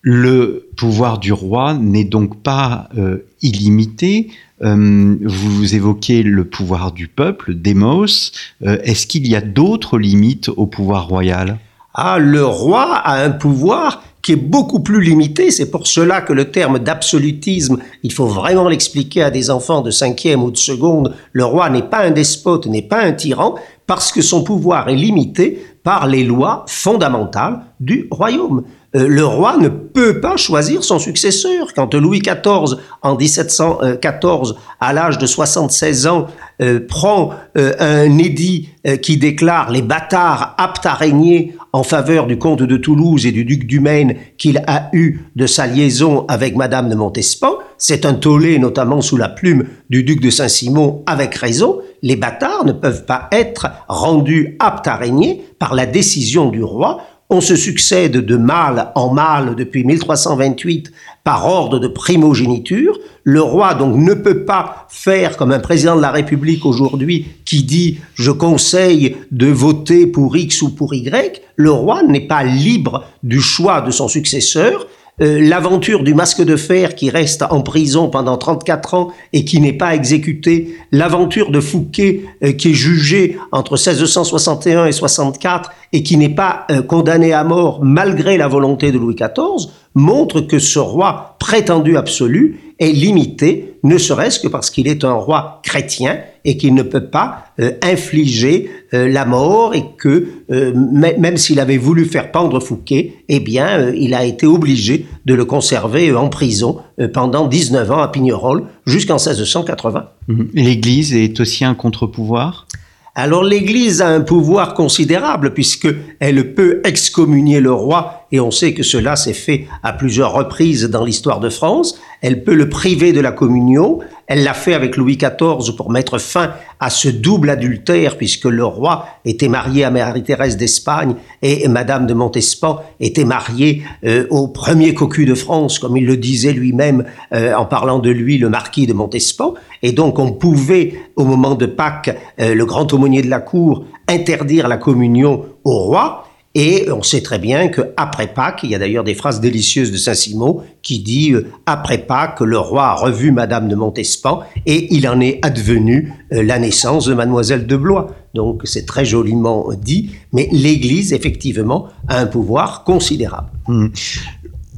Le 0.00 0.68
pouvoir 0.76 1.18
du 1.18 1.32
roi 1.32 1.74
n'est 1.74 2.04
donc 2.04 2.42
pas 2.42 2.88
euh, 2.98 3.24
illimité. 3.40 4.30
Euh, 4.62 5.16
vous 5.24 5.74
évoquez 5.74 6.24
le 6.24 6.44
pouvoir 6.44 6.92
du 6.92 7.06
peuple, 7.06 7.54
démos. 7.54 8.32
Euh, 8.64 8.78
est-ce 8.82 9.06
qu'il 9.06 9.28
y 9.28 9.36
a 9.36 9.40
d'autres 9.40 9.98
limites 9.98 10.48
au 10.48 10.66
pouvoir 10.66 11.06
royal? 11.06 11.58
Ah, 11.94 12.18
le 12.18 12.44
roi 12.44 12.96
a 12.96 13.22
un 13.22 13.30
pouvoir 13.30 14.02
qui 14.22 14.32
est 14.32 14.36
beaucoup 14.36 14.80
plus 14.80 15.02
limité. 15.02 15.50
C'est 15.50 15.70
pour 15.70 15.86
cela 15.86 16.20
que 16.20 16.32
le 16.32 16.50
terme 16.50 16.78
d'absolutisme, 16.78 17.78
il 18.02 18.12
faut 18.12 18.26
vraiment 18.26 18.68
l'expliquer 18.68 19.22
à 19.24 19.30
des 19.30 19.50
enfants 19.50 19.82
de 19.82 19.90
cinquième 19.90 20.42
ou 20.42 20.50
de 20.50 20.56
seconde. 20.56 21.14
Le 21.32 21.44
roi 21.44 21.68
n'est 21.70 21.82
pas 21.82 22.04
un 22.04 22.12
despote, 22.12 22.66
n'est 22.66 22.82
pas 22.82 23.02
un 23.02 23.12
tyran, 23.12 23.56
parce 23.86 24.12
que 24.12 24.22
son 24.22 24.44
pouvoir 24.44 24.88
est 24.88 24.96
limité 24.96 25.66
par 25.82 26.06
les 26.06 26.22
lois 26.22 26.64
fondamentales 26.68 27.60
du 27.82 28.06
royaume. 28.10 28.62
Euh, 28.94 29.08
le 29.08 29.24
roi 29.26 29.56
ne 29.56 29.68
peut 29.68 30.20
pas 30.20 30.36
choisir 30.36 30.84
son 30.84 30.98
successeur. 30.98 31.74
Quand 31.74 31.94
Louis 31.94 32.20
XIV, 32.20 32.78
en 33.02 33.16
1714, 33.16 34.56
à 34.80 34.92
l'âge 34.92 35.18
de 35.18 35.26
76 35.26 36.06
ans, 36.06 36.26
euh, 36.60 36.78
prend 36.86 37.30
euh, 37.58 37.72
un 37.80 38.18
édit 38.18 38.68
qui 39.00 39.16
déclare 39.16 39.70
les 39.70 39.80
bâtards 39.80 40.56
aptes 40.58 40.86
à 40.86 40.94
régner 40.94 41.54
en 41.72 41.84
faveur 41.84 42.26
du 42.26 42.36
comte 42.36 42.62
de 42.62 42.76
Toulouse 42.76 43.26
et 43.26 43.32
du 43.32 43.44
duc 43.44 43.64
du 43.64 43.78
Maine 43.78 44.16
qu'il 44.38 44.62
a 44.66 44.90
eu 44.92 45.20
de 45.36 45.46
sa 45.46 45.68
liaison 45.68 46.24
avec 46.26 46.56
Madame 46.56 46.88
de 46.88 46.96
Montespan, 46.96 47.58
c'est 47.78 48.04
un 48.04 48.14
tollé 48.14 48.58
notamment 48.58 49.00
sous 49.00 49.16
la 49.16 49.28
plume 49.28 49.64
du 49.88 50.04
duc 50.04 50.20
de 50.20 50.30
Saint-Simon 50.30 51.02
avec 51.06 51.34
raison, 51.34 51.78
les 52.02 52.16
bâtards 52.16 52.64
ne 52.64 52.72
peuvent 52.72 53.06
pas 53.06 53.28
être 53.32 53.68
rendus 53.88 54.56
aptes 54.58 54.88
à 54.88 54.96
régner 54.96 55.44
par 55.58 55.74
la 55.74 55.86
décision 55.86 56.48
du 56.50 56.62
roi. 56.62 57.02
On 57.34 57.40
se 57.40 57.56
succède 57.56 58.18
de 58.18 58.36
mâle 58.36 58.92
en 58.94 59.14
mâle 59.14 59.54
depuis 59.56 59.84
1328 59.84 60.92
par 61.24 61.46
ordre 61.46 61.78
de 61.78 61.88
primogéniture. 61.88 62.98
Le 63.24 63.40
roi 63.40 63.72
donc 63.72 63.96
ne 63.96 64.12
peut 64.12 64.44
pas 64.44 64.86
faire 64.90 65.38
comme 65.38 65.50
un 65.50 65.58
président 65.58 65.96
de 65.96 66.02
la 66.02 66.10
République 66.10 66.66
aujourd'hui 66.66 67.28
qui 67.46 67.62
dit 67.62 68.00
je 68.12 68.30
conseille 68.30 69.16
de 69.30 69.46
voter 69.46 70.06
pour 70.06 70.36
X 70.36 70.60
ou 70.60 70.74
pour 70.74 70.92
Y. 70.92 71.40
Le 71.56 71.70
roi 71.70 72.02
n'est 72.02 72.26
pas 72.26 72.44
libre 72.44 73.06
du 73.22 73.40
choix 73.40 73.80
de 73.80 73.90
son 73.90 74.08
successeur. 74.08 74.86
Euh, 75.20 75.46
l'aventure 75.46 76.04
du 76.04 76.14
masque 76.14 76.42
de 76.42 76.56
fer 76.56 76.94
qui 76.94 77.10
reste 77.10 77.42
en 77.42 77.60
prison 77.60 78.08
pendant 78.08 78.38
34 78.38 78.94
ans 78.94 79.12
et 79.34 79.44
qui 79.44 79.60
n'est 79.60 79.74
pas 79.74 79.94
exécuté, 79.94 80.74
l'aventure 80.90 81.50
de 81.50 81.60
Fouquet 81.60 82.22
euh, 82.42 82.52
qui 82.52 82.70
est 82.70 82.74
jugé 82.74 83.36
entre 83.52 83.72
1661 83.72 84.86
et 84.86 84.92
64 84.92 85.70
et 85.92 86.02
qui 86.02 86.16
n'est 86.16 86.34
pas 86.34 86.66
euh, 86.70 86.80
condamné 86.80 87.34
à 87.34 87.44
mort 87.44 87.84
malgré 87.84 88.38
la 88.38 88.48
volonté 88.48 88.90
de 88.90 88.96
Louis 88.96 89.14
XIV, 89.14 89.70
montre 89.94 90.40
que 90.40 90.58
ce 90.58 90.78
roi 90.78 91.36
prétendu 91.38 91.98
absolu 91.98 92.71
est 92.82 92.92
limité, 92.92 93.78
ne 93.84 93.96
serait-ce 93.96 94.40
que 94.40 94.48
parce 94.48 94.70
qu'il 94.70 94.88
est 94.88 95.04
un 95.04 95.12
roi 95.12 95.60
chrétien 95.62 96.18
et 96.44 96.56
qu'il 96.56 96.74
ne 96.74 96.82
peut 96.82 97.06
pas 97.06 97.44
euh, 97.60 97.72
infliger 97.82 98.70
euh, 98.92 99.08
la 99.08 99.24
mort 99.24 99.74
et 99.74 99.84
que 99.98 100.26
euh, 100.50 100.72
même 100.74 101.36
s'il 101.36 101.60
avait 101.60 101.76
voulu 101.76 102.04
faire 102.04 102.32
pendre 102.32 102.58
Fouquet, 102.60 103.14
eh 103.28 103.40
bien, 103.40 103.90
il 103.90 104.14
a 104.14 104.24
été 104.24 104.46
obligé 104.46 105.06
de 105.24 105.34
le 105.34 105.44
conserver 105.44 106.12
en 106.12 106.28
prison 106.28 106.78
pendant 107.12 107.46
19 107.46 107.90
ans 107.90 108.02
à 108.02 108.08
Pignerol 108.08 108.64
jusqu'en 108.86 109.16
1680. 109.16 110.08
Mhm. 110.28 110.48
L'Église 110.54 111.14
est 111.14 111.38
aussi 111.40 111.64
un 111.64 111.74
contre-pouvoir? 111.74 112.66
Alors 113.14 113.44
l'Église 113.44 114.00
a 114.00 114.08
un 114.08 114.22
pouvoir 114.22 114.72
considérable 114.72 115.52
puisque 115.52 115.88
elle 116.18 116.54
peut 116.54 116.80
excommunier 116.84 117.60
le 117.60 117.70
roi 117.70 118.26
et 118.32 118.40
on 118.40 118.50
sait 118.50 118.72
que 118.72 118.82
cela 118.82 119.16
s'est 119.16 119.34
fait 119.34 119.66
à 119.82 119.92
plusieurs 119.92 120.32
reprises 120.32 120.88
dans 120.88 121.04
l'histoire 121.04 121.38
de 121.38 121.50
France. 121.50 122.00
Elle 122.22 122.42
peut 122.42 122.54
le 122.54 122.70
priver 122.70 123.12
de 123.12 123.20
la 123.20 123.30
communion. 123.30 123.98
Elle 124.32 124.44
l'a 124.44 124.54
fait 124.54 124.72
avec 124.72 124.96
Louis 124.96 125.18
XIV 125.18 125.76
pour 125.76 125.90
mettre 125.90 126.16
fin 126.16 126.52
à 126.80 126.88
ce 126.88 127.10
double 127.10 127.50
adultère 127.50 128.16
puisque 128.16 128.46
le 128.46 128.64
roi 128.64 129.04
était 129.26 129.48
marié 129.48 129.84
à 129.84 129.90
Marie-Thérèse 129.90 130.56
d'Espagne 130.56 131.16
et 131.42 131.68
Madame 131.68 132.06
de 132.06 132.14
Montespan 132.14 132.80
était 132.98 133.26
mariée 133.26 133.82
euh, 134.06 134.26
au 134.30 134.48
premier 134.48 134.94
cocu 134.94 135.26
de 135.26 135.34
France, 135.34 135.78
comme 135.78 135.98
il 135.98 136.06
le 136.06 136.16
disait 136.16 136.54
lui-même 136.54 137.04
euh, 137.34 137.52
en 137.52 137.66
parlant 137.66 137.98
de 137.98 138.08
lui, 138.08 138.38
le 138.38 138.48
marquis 138.48 138.86
de 138.86 138.94
Montespan. 138.94 139.52
Et 139.82 139.92
donc 139.92 140.18
on 140.18 140.32
pouvait, 140.32 140.94
au 141.16 141.26
moment 141.26 141.54
de 141.54 141.66
Pâques, 141.66 142.16
euh, 142.40 142.54
le 142.54 142.64
grand 142.64 142.90
aumônier 142.94 143.20
de 143.20 143.28
la 143.28 143.40
cour 143.40 143.84
interdire 144.08 144.66
la 144.66 144.78
communion 144.78 145.44
au 145.62 145.78
roi. 145.78 146.24
Et 146.54 146.86
on 146.90 147.02
sait 147.02 147.22
très 147.22 147.38
bien 147.38 147.68
qu'après 147.68 148.26
Pâques, 148.26 148.60
il 148.62 148.70
y 148.70 148.74
a 148.74 148.78
d'ailleurs 148.78 149.04
des 149.04 149.14
phrases 149.14 149.40
délicieuses 149.40 149.90
de 149.90 149.96
Saint-Simon 149.96 150.62
qui 150.82 150.98
dit 150.98 151.32
euh, 151.32 151.46
après 151.64 151.98
Pâques, 151.98 152.40
le 152.40 152.58
roi 152.58 152.88
a 152.88 152.94
revu 152.94 153.32
Madame 153.32 153.68
de 153.68 153.74
Montespan 153.74 154.42
et 154.66 154.94
il 154.94 155.08
en 155.08 155.20
est 155.20 155.38
advenu 155.42 156.12
euh, 156.32 156.42
la 156.42 156.58
naissance 156.58 157.06
de 157.06 157.14
Mademoiselle 157.14 157.66
de 157.66 157.76
Blois. 157.76 158.14
Donc 158.34 158.62
c'est 158.64 158.84
très 158.84 159.04
joliment 159.04 159.68
dit, 159.72 160.10
mais 160.32 160.48
l'Église 160.52 161.12
effectivement 161.12 161.88
a 162.08 162.18
un 162.18 162.26
pouvoir 162.26 162.84
considérable. 162.84 163.48
Mmh. 163.68 163.88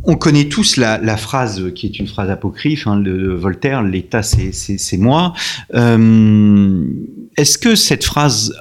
On 0.07 0.17
connaît 0.17 0.45
tous 0.45 0.77
la, 0.77 1.17
phrase 1.17 1.73
qui 1.75 1.87
est 1.87 1.99
une 1.99 2.07
phrase 2.07 2.29
apocryphe 2.29 2.87
hein, 2.87 2.99
de 2.99 3.33
Voltaire, 3.33 3.83
l'État 3.83 4.23
c'est 4.23 4.99
moi. 4.99 5.33
Euh, 5.75 6.85
est-ce 7.39 7.57
que 7.57 7.75
cette 7.75 8.05
phrase 8.05 8.55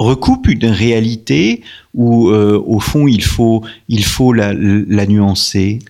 recoupe 0.00 0.48
une 0.48 0.66
réalité 0.66 1.62
ou 1.94 2.28
euh, 2.28 2.62
au 2.64 2.80
fond 2.80 3.06
il 3.06 3.24
faut, 3.24 3.62
il 3.88 4.04
faut 4.04 4.32
la, 4.32 4.54
nuancer 4.54 5.80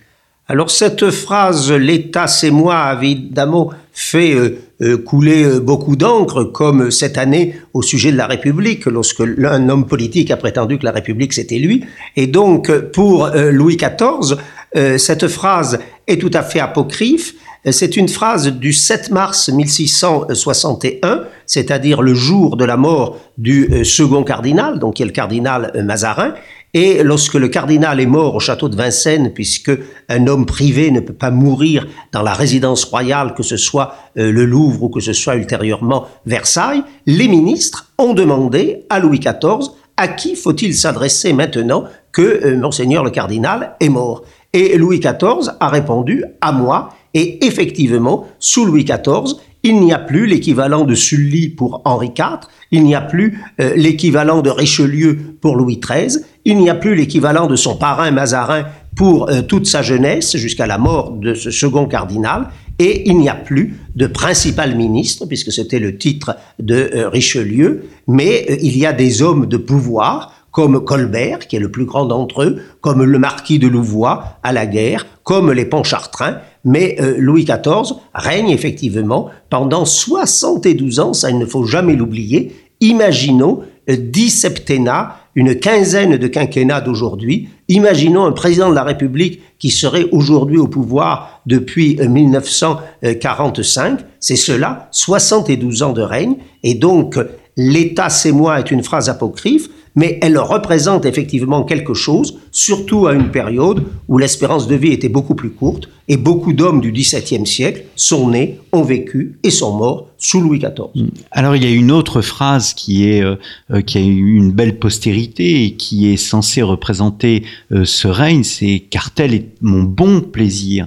Alors 0.49 0.71
cette 0.71 1.11
phrase 1.11 1.71
l'État 1.73 2.27
c'est 2.27 2.51
moi 2.51 2.77
a 2.77 3.03
évidemment 3.03 3.71
fait 3.93 4.35
euh, 4.81 4.97
couler 4.97 5.61
beaucoup 5.61 5.97
d'encre 5.97 6.45
comme 6.45 6.91
cette 6.91 7.19
année 7.19 7.57
au 7.75 7.83
sujet 7.83 8.13
de 8.13 8.17
la 8.17 8.27
République 8.27 8.87
lorsque 8.87 9.21
l'un 9.21 9.69
homme 9.69 9.87
politique 9.87 10.31
a 10.31 10.37
prétendu 10.37 10.79
que 10.79 10.85
la 10.85 10.93
République 10.93 11.35
c'était 11.35 11.59
lui 11.59 11.85
et 12.17 12.27
donc 12.27 12.73
pour 12.93 13.29
Louis 13.35 13.77
XIV 13.77 14.39
euh, 14.77 14.99
cette 14.99 15.27
phrase 15.29 15.81
est 16.07 16.21
tout 16.21 16.31
à 16.33 16.43
fait 16.43 16.61
apocryphe. 16.61 17.35
Euh, 17.67 17.73
c'est 17.73 17.97
une 17.97 18.09
phrase 18.09 18.49
du 18.49 18.73
7 18.73 19.11
mars 19.11 19.49
1661, 19.49 21.25
c'est-à-dire 21.47 22.03
le 22.03 22.15
jour 22.15 22.57
de 22.57 22.65
la 22.65 22.77
mort 22.77 23.19
du 23.39 23.69
euh, 23.73 23.85
second 23.85 24.25
cardinal, 24.25 24.79
donc 24.79 24.95
qui 24.95 25.03
est 25.03 25.07
le 25.07 25.13
cardinal 25.13 25.73
Mazarin. 25.85 26.35
Et 26.73 27.03
lorsque 27.03 27.35
le 27.35 27.49
cardinal 27.49 28.01
est 28.01 28.07
mort 28.07 28.37
au 28.37 28.41
château 28.41 28.69
de 28.69 28.77
Vincennes, 28.77 29.33
puisque 29.35 29.73
un 30.09 30.27
homme 30.29 30.47
privé 30.47 30.91
ne 30.93 31.01
peut 31.01 31.13
pas 31.13 31.33
mourir 31.33 31.87
dans 32.13 32.23
la 32.23 32.33
résidence 32.33 32.85
royale, 32.85 33.35
que 33.35 33.43
ce 33.43 33.57
soit 33.57 33.97
le 34.15 34.45
Louvre 34.45 34.85
ou 34.85 34.89
que 34.89 35.01
ce 35.01 35.13
soit 35.13 35.35
ultérieurement 35.35 36.07
Versailles, 36.27 36.85
les 37.07 37.27
ministres 37.27 37.91
ont 37.99 38.15
demandé 38.15 38.87
à 38.89 39.01
Louis 39.01 39.19
XIV 39.19 39.71
à 39.97 40.07
qui 40.07 40.37
faut-il 40.37 40.73
s'adresser 40.77 41.33
maintenant 41.33 41.87
que 42.13 42.55
monseigneur 42.55 43.03
le 43.03 43.11
cardinal 43.11 43.75
est 43.81 43.89
mort? 43.89 44.23
Et 44.53 44.79
Louis 44.79 45.01
XIV 45.01 45.51
a 45.59 45.69
répondu 45.69 46.25
à 46.41 46.53
moi. 46.53 46.91
Et 47.15 47.45
effectivement, 47.45 48.27
sous 48.39 48.65
Louis 48.65 48.85
XIV, 48.85 49.37
il 49.63 49.81
n'y 49.81 49.93
a 49.93 49.99
plus 49.99 50.27
l'équivalent 50.27 50.85
de 50.85 50.95
Sully 50.95 51.49
pour 51.49 51.83
Henri 51.85 52.13
IV, 52.17 52.41
il 52.71 52.85
n'y 52.85 52.95
a 52.95 53.01
plus 53.01 53.41
euh, 53.61 53.75
l'équivalent 53.77 54.43
de 54.43 54.51
Richelieu 54.51 55.19
pour 55.41 55.57
Louis 55.57 55.79
XIII, 55.79 56.25
il 56.45 56.59
n'y 56.59 56.71
a 56.71 56.75
plus 56.75 56.95
l'équivalent 56.95 57.47
de 57.47 57.57
son 57.57 57.77
parrain 57.77 58.11
Mazarin 58.11 58.65
pour 58.97 59.29
euh, 59.29 59.43
toute 59.43 59.67
sa 59.67 59.83
jeunesse 59.83 60.37
jusqu'à 60.37 60.67
la 60.67 60.79
mort 60.79 61.13
de 61.13 61.35
ce 61.35 61.51
second 61.51 61.87
cardinal, 61.87 62.49
et 62.79 63.09
il 63.11 63.19
n'y 63.19 63.29
a 63.29 63.35
plus 63.35 63.77
de 63.95 64.07
principal 64.07 64.75
ministre, 64.75 65.27
puisque 65.27 65.53
c'était 65.53 65.79
le 65.79 65.99
titre 65.99 66.37
de 66.59 66.91
euh, 66.95 67.09
Richelieu, 67.11 67.85
mais 68.07 68.59
il 68.63 68.79
y 68.79 68.87
a 68.87 68.95
des 68.95 69.21
hommes 69.21 69.47
de 69.47 69.59
pouvoir 69.59 70.40
comme 70.51 70.85
Colbert, 70.85 71.47
qui 71.47 71.57
est 71.57 71.61
le 71.61 71.71
plus 71.71 71.85
grand 71.85 72.07
d'entre 72.07 72.43
eux, 72.43 72.63
comme 72.81 73.03
le 73.05 73.19
marquis 73.19 73.59
de 73.59 73.69
Louvois 73.69 74.39
à 74.43 74.53
la 74.53 74.67
guerre, 74.67 75.07
comme 75.23 75.53
les 75.53 75.65
Pontchartrain, 75.65 76.39
mais 76.65 76.97
euh, 77.01 77.15
Louis 77.19 77.45
XIV 77.45 77.97
règne 78.15 78.51
effectivement 78.51 79.31
pendant 79.49 79.85
72 79.85 81.01
ans, 81.01 81.13
ça 81.13 81.31
il 81.31 81.39
ne 81.39 81.47
faut 81.47 81.65
jamais 81.65 81.95
l'oublier. 81.95 82.53
Imaginons 82.81 83.63
euh, 83.89 83.97
dix 83.97 84.31
septennats, 84.31 85.17
une 85.35 85.55
quinzaine 85.55 86.17
de 86.17 86.27
quinquennats 86.27 86.81
d'aujourd'hui. 86.81 87.49
Imaginons 87.69 88.25
un 88.25 88.33
président 88.33 88.69
de 88.69 88.75
la 88.75 88.83
République 88.83 89.41
qui 89.59 89.71
serait 89.71 90.07
aujourd'hui 90.13 90.59
au 90.59 90.67
pouvoir 90.67 91.43
depuis 91.47 91.97
1945. 91.97 93.93
Euh, 93.93 93.97
C'est 94.19 94.37
cela, 94.37 94.89
72 94.91 95.83
ans 95.83 95.93
de 95.93 96.03
règne. 96.03 96.37
Et 96.63 96.75
donc, 96.75 97.19
l'État, 97.57 98.09
c'est 98.09 98.33
moi 98.33 98.59
est 98.59 98.71
une 98.71 98.83
phrase 98.83 99.09
apocryphe 99.09 99.69
mais 99.95 100.19
elle 100.23 100.39
représente 100.39 101.05
effectivement 101.05 101.65
quelque 101.65 101.95
chose, 101.95 102.39
surtout 102.53 103.07
à 103.07 103.15
une 103.15 103.31
période 103.31 103.85
où 104.09 104.19
l'espérance 104.19 104.67
de 104.67 104.77
vie 104.77 104.93
était 104.93 105.09
beaucoup 105.09 105.35
plus 105.35 105.51
courte 105.51 105.89
et 106.09 106.17
beaucoup 106.17 106.53
d'hommes 106.53 106.81
du 106.81 106.91
XVIIe 106.91 107.47
siècle 107.47 107.85
sont 107.95 108.31
nés, 108.31 108.59
ont 108.73 108.83
vécu 108.83 109.39
et 109.45 109.51
sont 109.51 109.77
morts 109.77 110.09
sous 110.19 110.41
Louis 110.41 110.59
XIV. 110.59 110.89
Mm. 110.95 111.09
Alors 111.31 111.55
il 111.55 111.65
y 111.65 111.67
a 111.67 111.71
une 111.71 111.93
autre 111.93 112.21
phrase 112.21 112.75
qui 112.75 113.09
est 113.09 113.23
euh, 113.23 113.37
euh, 113.71 113.81
qui 113.81 113.99
a 113.99 114.01
eu 114.01 114.35
une 114.35 114.53
belle 114.53 114.79
postérité 114.79 115.65
et 115.65 115.75
qui 115.75 116.13
est 116.13 116.17
censée 116.17 116.63
représenter 116.63 117.45
euh, 117.73 117.85
ce 117.85 118.09
règne, 118.09 118.43
c'est 118.43 118.85
car 118.91 119.13
tel 119.13 119.35
est 119.35 119.49
mon 119.61 119.83
bon 119.83 120.21
plaisir. 120.21 120.87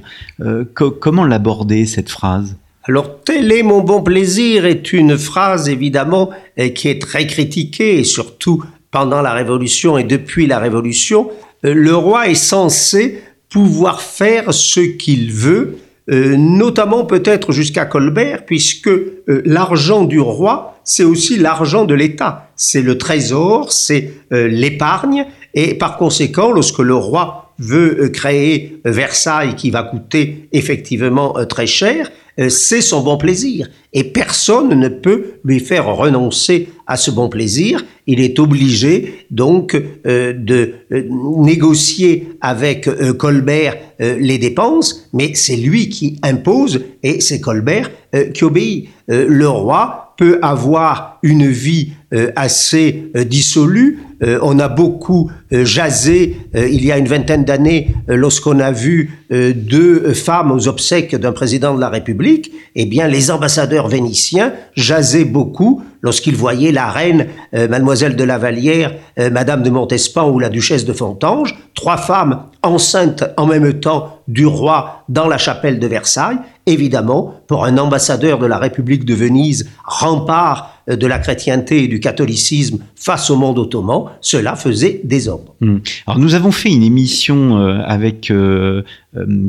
comment 0.66 1.26
l'aborder 1.26 1.86
cette 1.86 2.10
phrase? 2.10 2.58
Alors, 2.86 3.22
tel 3.24 3.52
est 3.52 3.64
mon 3.64 3.82
bon 3.82 4.02
plaisir 4.02 4.66
est 4.66 4.92
une 4.92 5.18
phrase 5.18 5.70
évidemment 5.70 6.32
qui 6.76 6.90
est 6.90 7.02
très 7.02 7.26
critiquée 7.28 8.00
et 8.00 8.04
surtout 8.04 8.64
pendant 8.94 9.24
la 9.24 9.34
Révolution 9.34 9.98
et 9.98 10.04
depuis 10.04 10.46
la 10.46 10.60
Révolution, 10.60 11.32
euh, 11.66 11.74
le 11.74 11.96
roi 11.96 12.30
est 12.30 12.36
censé 12.36 13.24
pouvoir 13.50 14.02
faire 14.02 14.54
ce 14.54 14.80
qu'il 14.82 15.34
veut, 15.34 15.80
euh, 16.12 16.38
notamment 16.38 17.04
peut-être 17.04 17.52
jusqu'à 17.52 17.86
Colbert, 17.86 18.46
puisque 18.46 18.88
euh, 18.88 19.18
l'argent 19.46 20.04
du 20.04 20.20
roi, 20.20 20.78
c'est 20.84 21.04
aussi 21.04 21.38
l'argent 21.38 21.86
de 21.86 21.96
l'État. 21.96 22.52
C'est 22.56 22.84
le 22.84 22.98
trésor, 22.98 23.72
c'est 23.72 24.14
l'épargne, 24.32 25.26
et 25.54 25.76
par 25.76 25.98
conséquent, 25.98 26.52
lorsque 26.52 26.80
le 26.80 26.96
roi 26.96 27.54
veut 27.58 28.10
créer 28.10 28.80
Versailles, 28.84 29.56
qui 29.56 29.72
va 29.72 29.84
coûter 29.84 30.50
effectivement 30.52 31.34
très 31.46 31.68
cher, 31.68 32.12
c'est 32.50 32.82
son 32.82 33.02
bon 33.02 33.18
plaisir. 33.18 33.70
Et 33.94 34.04
personne 34.04 34.80
ne 34.80 34.88
peut 34.88 35.36
lui 35.44 35.60
faire 35.60 35.96
renoncer 35.96 36.70
à 36.88 36.98
ce 36.98 37.12
bon 37.12 37.30
plaisir 37.30 37.84
il 38.08 38.20
est 38.20 38.40
obligé 38.40 39.26
donc 39.32 39.76
euh, 39.76 40.34
de 40.34 40.74
euh, 40.92 41.04
négocier 41.10 42.30
avec 42.42 42.88
euh, 42.88 43.14
Colbert 43.14 43.78
les 44.00 44.38
dépenses, 44.38 45.08
mais 45.14 45.32
c'est 45.34 45.56
lui 45.56 45.88
qui 45.88 46.20
impose 46.24 46.84
et 47.04 47.22
c'est 47.22 47.40
Colbert 47.40 47.90
qui 48.34 48.44
obéit. 48.44 48.90
le 49.08 49.48
roi 49.48 50.14
peut 50.18 50.40
avoir 50.42 51.20
une 51.24 51.48
vie 51.48 51.92
assez 52.36 53.06
dissolue. 53.26 54.00
On 54.22 54.60
a 54.60 54.68
beaucoup 54.68 55.32
jasé 55.52 56.38
il 56.54 56.86
y 56.86 56.92
a 56.92 56.98
une 56.98 57.08
vingtaine 57.08 57.44
d'années 57.46 57.94
lorsqu'on 58.08 58.60
a 58.60 58.72
vu 58.72 59.20
deux 59.30 60.14
femmes 60.14 60.52
aux 60.52 60.68
obsèques 60.68 61.16
d'un 61.16 61.32
président 61.32 61.76
de 61.76 61.82
la 61.82 61.90
République. 61.90 62.52
Eh 62.76 62.86
bien, 62.86 63.08
les 63.08 63.32
ambassadeurs 63.32 63.88
vénitiens 63.88 64.54
jasaient 64.76 65.26
beaucoup 65.26 65.84
lorsqu'ils 66.02 66.36
voyaient 66.36 66.72
la 66.72 66.90
reine, 66.90 67.28
mademoiselle 67.54 68.16
de 68.16 68.24
la 68.24 68.38
Vallière, 68.38 68.94
madame 69.32 69.64
de 69.64 69.70
Montespan 69.70 70.30
ou 70.30 70.40
la 70.40 70.50
duchesse 70.50 70.86
de 70.86 70.94
Fontange, 70.94 71.56
trois 71.76 71.98
femmes 71.98 72.44
enceintes 72.62 73.26
en 73.38 73.46
même 73.46 73.74
temps 73.74 74.20
du 74.28 74.46
roi 74.46 75.04
dans 75.10 75.28
la 75.28 75.38
chapelle 75.38 75.80
de 75.80 75.88
Versailles, 75.88 76.38
évidemment, 76.66 77.36
pour 77.48 77.66
un 77.66 77.78
ambassadeur 77.78 78.40
de 78.40 78.46
la 78.46 78.58
République 78.58 79.06
de 79.06 79.14
Venise, 79.14 79.70
rempart 79.86 80.70
euh, 80.70 80.73
de 80.88 81.08
la 81.08 81.20
chrétienté 81.20 81.84
et 81.84 81.88
du 81.88 82.00
catholicisme 82.00 82.80
face 82.96 83.30
au 83.30 83.36
monde 83.36 83.58
ottoman, 83.60 84.06
cela 84.22 84.56
faisait 84.56 85.02
désordre. 85.04 85.56
Hmm. 85.62 85.78
Alors 86.08 86.20
nous 86.20 86.36
avons 86.36 86.52
fait 86.52 86.70
une 86.70 86.84
émission 86.84 87.58
euh, 87.58 87.82
avec 87.86 88.32
euh, 88.32 88.84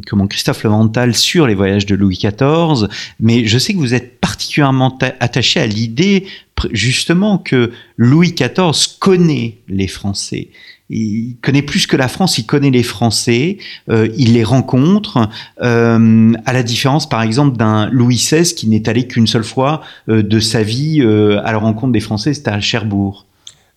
comment 0.07 0.27
Christophe 0.27 0.63
Levental 0.65 1.15
sur 1.15 1.47
les 1.47 1.55
voyages 1.55 1.87
de 1.87 1.95
Louis 1.95 2.19
XIV, 2.19 2.89
mais 3.21 3.47
je 3.47 3.59
sais 3.59 3.73
que 3.73 3.79
vous 3.79 3.95
êtes 3.95 4.21
particulièrement 4.21 4.97
attaché 5.21 5.61
à 5.61 5.67
l'idée 5.67 6.27
justement 6.71 7.39
que 7.39 7.73
Louis 7.97 8.33
XIV 8.33 8.99
connaît 9.01 9.59
les 9.69 9.89
Français 9.89 10.51
il 10.91 11.37
connaît 11.41 11.63
plus 11.63 11.87
que 11.87 11.97
la 11.97 12.09
France, 12.09 12.37
il 12.39 12.45
connaît 12.45 12.71
les 12.71 12.83
Français, 12.83 13.59
euh, 13.89 14.09
il 14.17 14.35
les 14.35 14.45
rencontre, 14.45 15.29
euh, 15.63 16.33
à 16.45 16.53
la 16.53 16.63
différence 16.63 17.09
par 17.09 17.23
exemple 17.23 17.57
d'un 17.57 17.89
Louis 17.91 18.17
XVI 18.17 18.55
qui 18.55 18.69
n'est 18.69 18.89
allé 18.89 19.07
qu'une 19.07 19.27
seule 19.27 19.45
fois 19.45 19.81
euh, 20.09 20.23
de 20.23 20.39
sa 20.41 20.63
vie 20.63 21.01
à 21.03 21.53
la 21.53 21.59
rencontre 21.59 21.93
des 21.93 22.01
Français, 22.01 22.35
c'était 22.35 22.51
à 22.51 22.61
Cherbourg. 22.61 23.27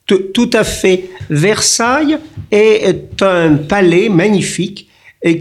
Tout, 0.06 0.50
à 0.54 0.64
fait. 0.64 1.10
Versailles 1.30 2.18
est 2.52 3.22
un 3.22 3.56
palais 3.56 4.08
magnifique 4.08 4.88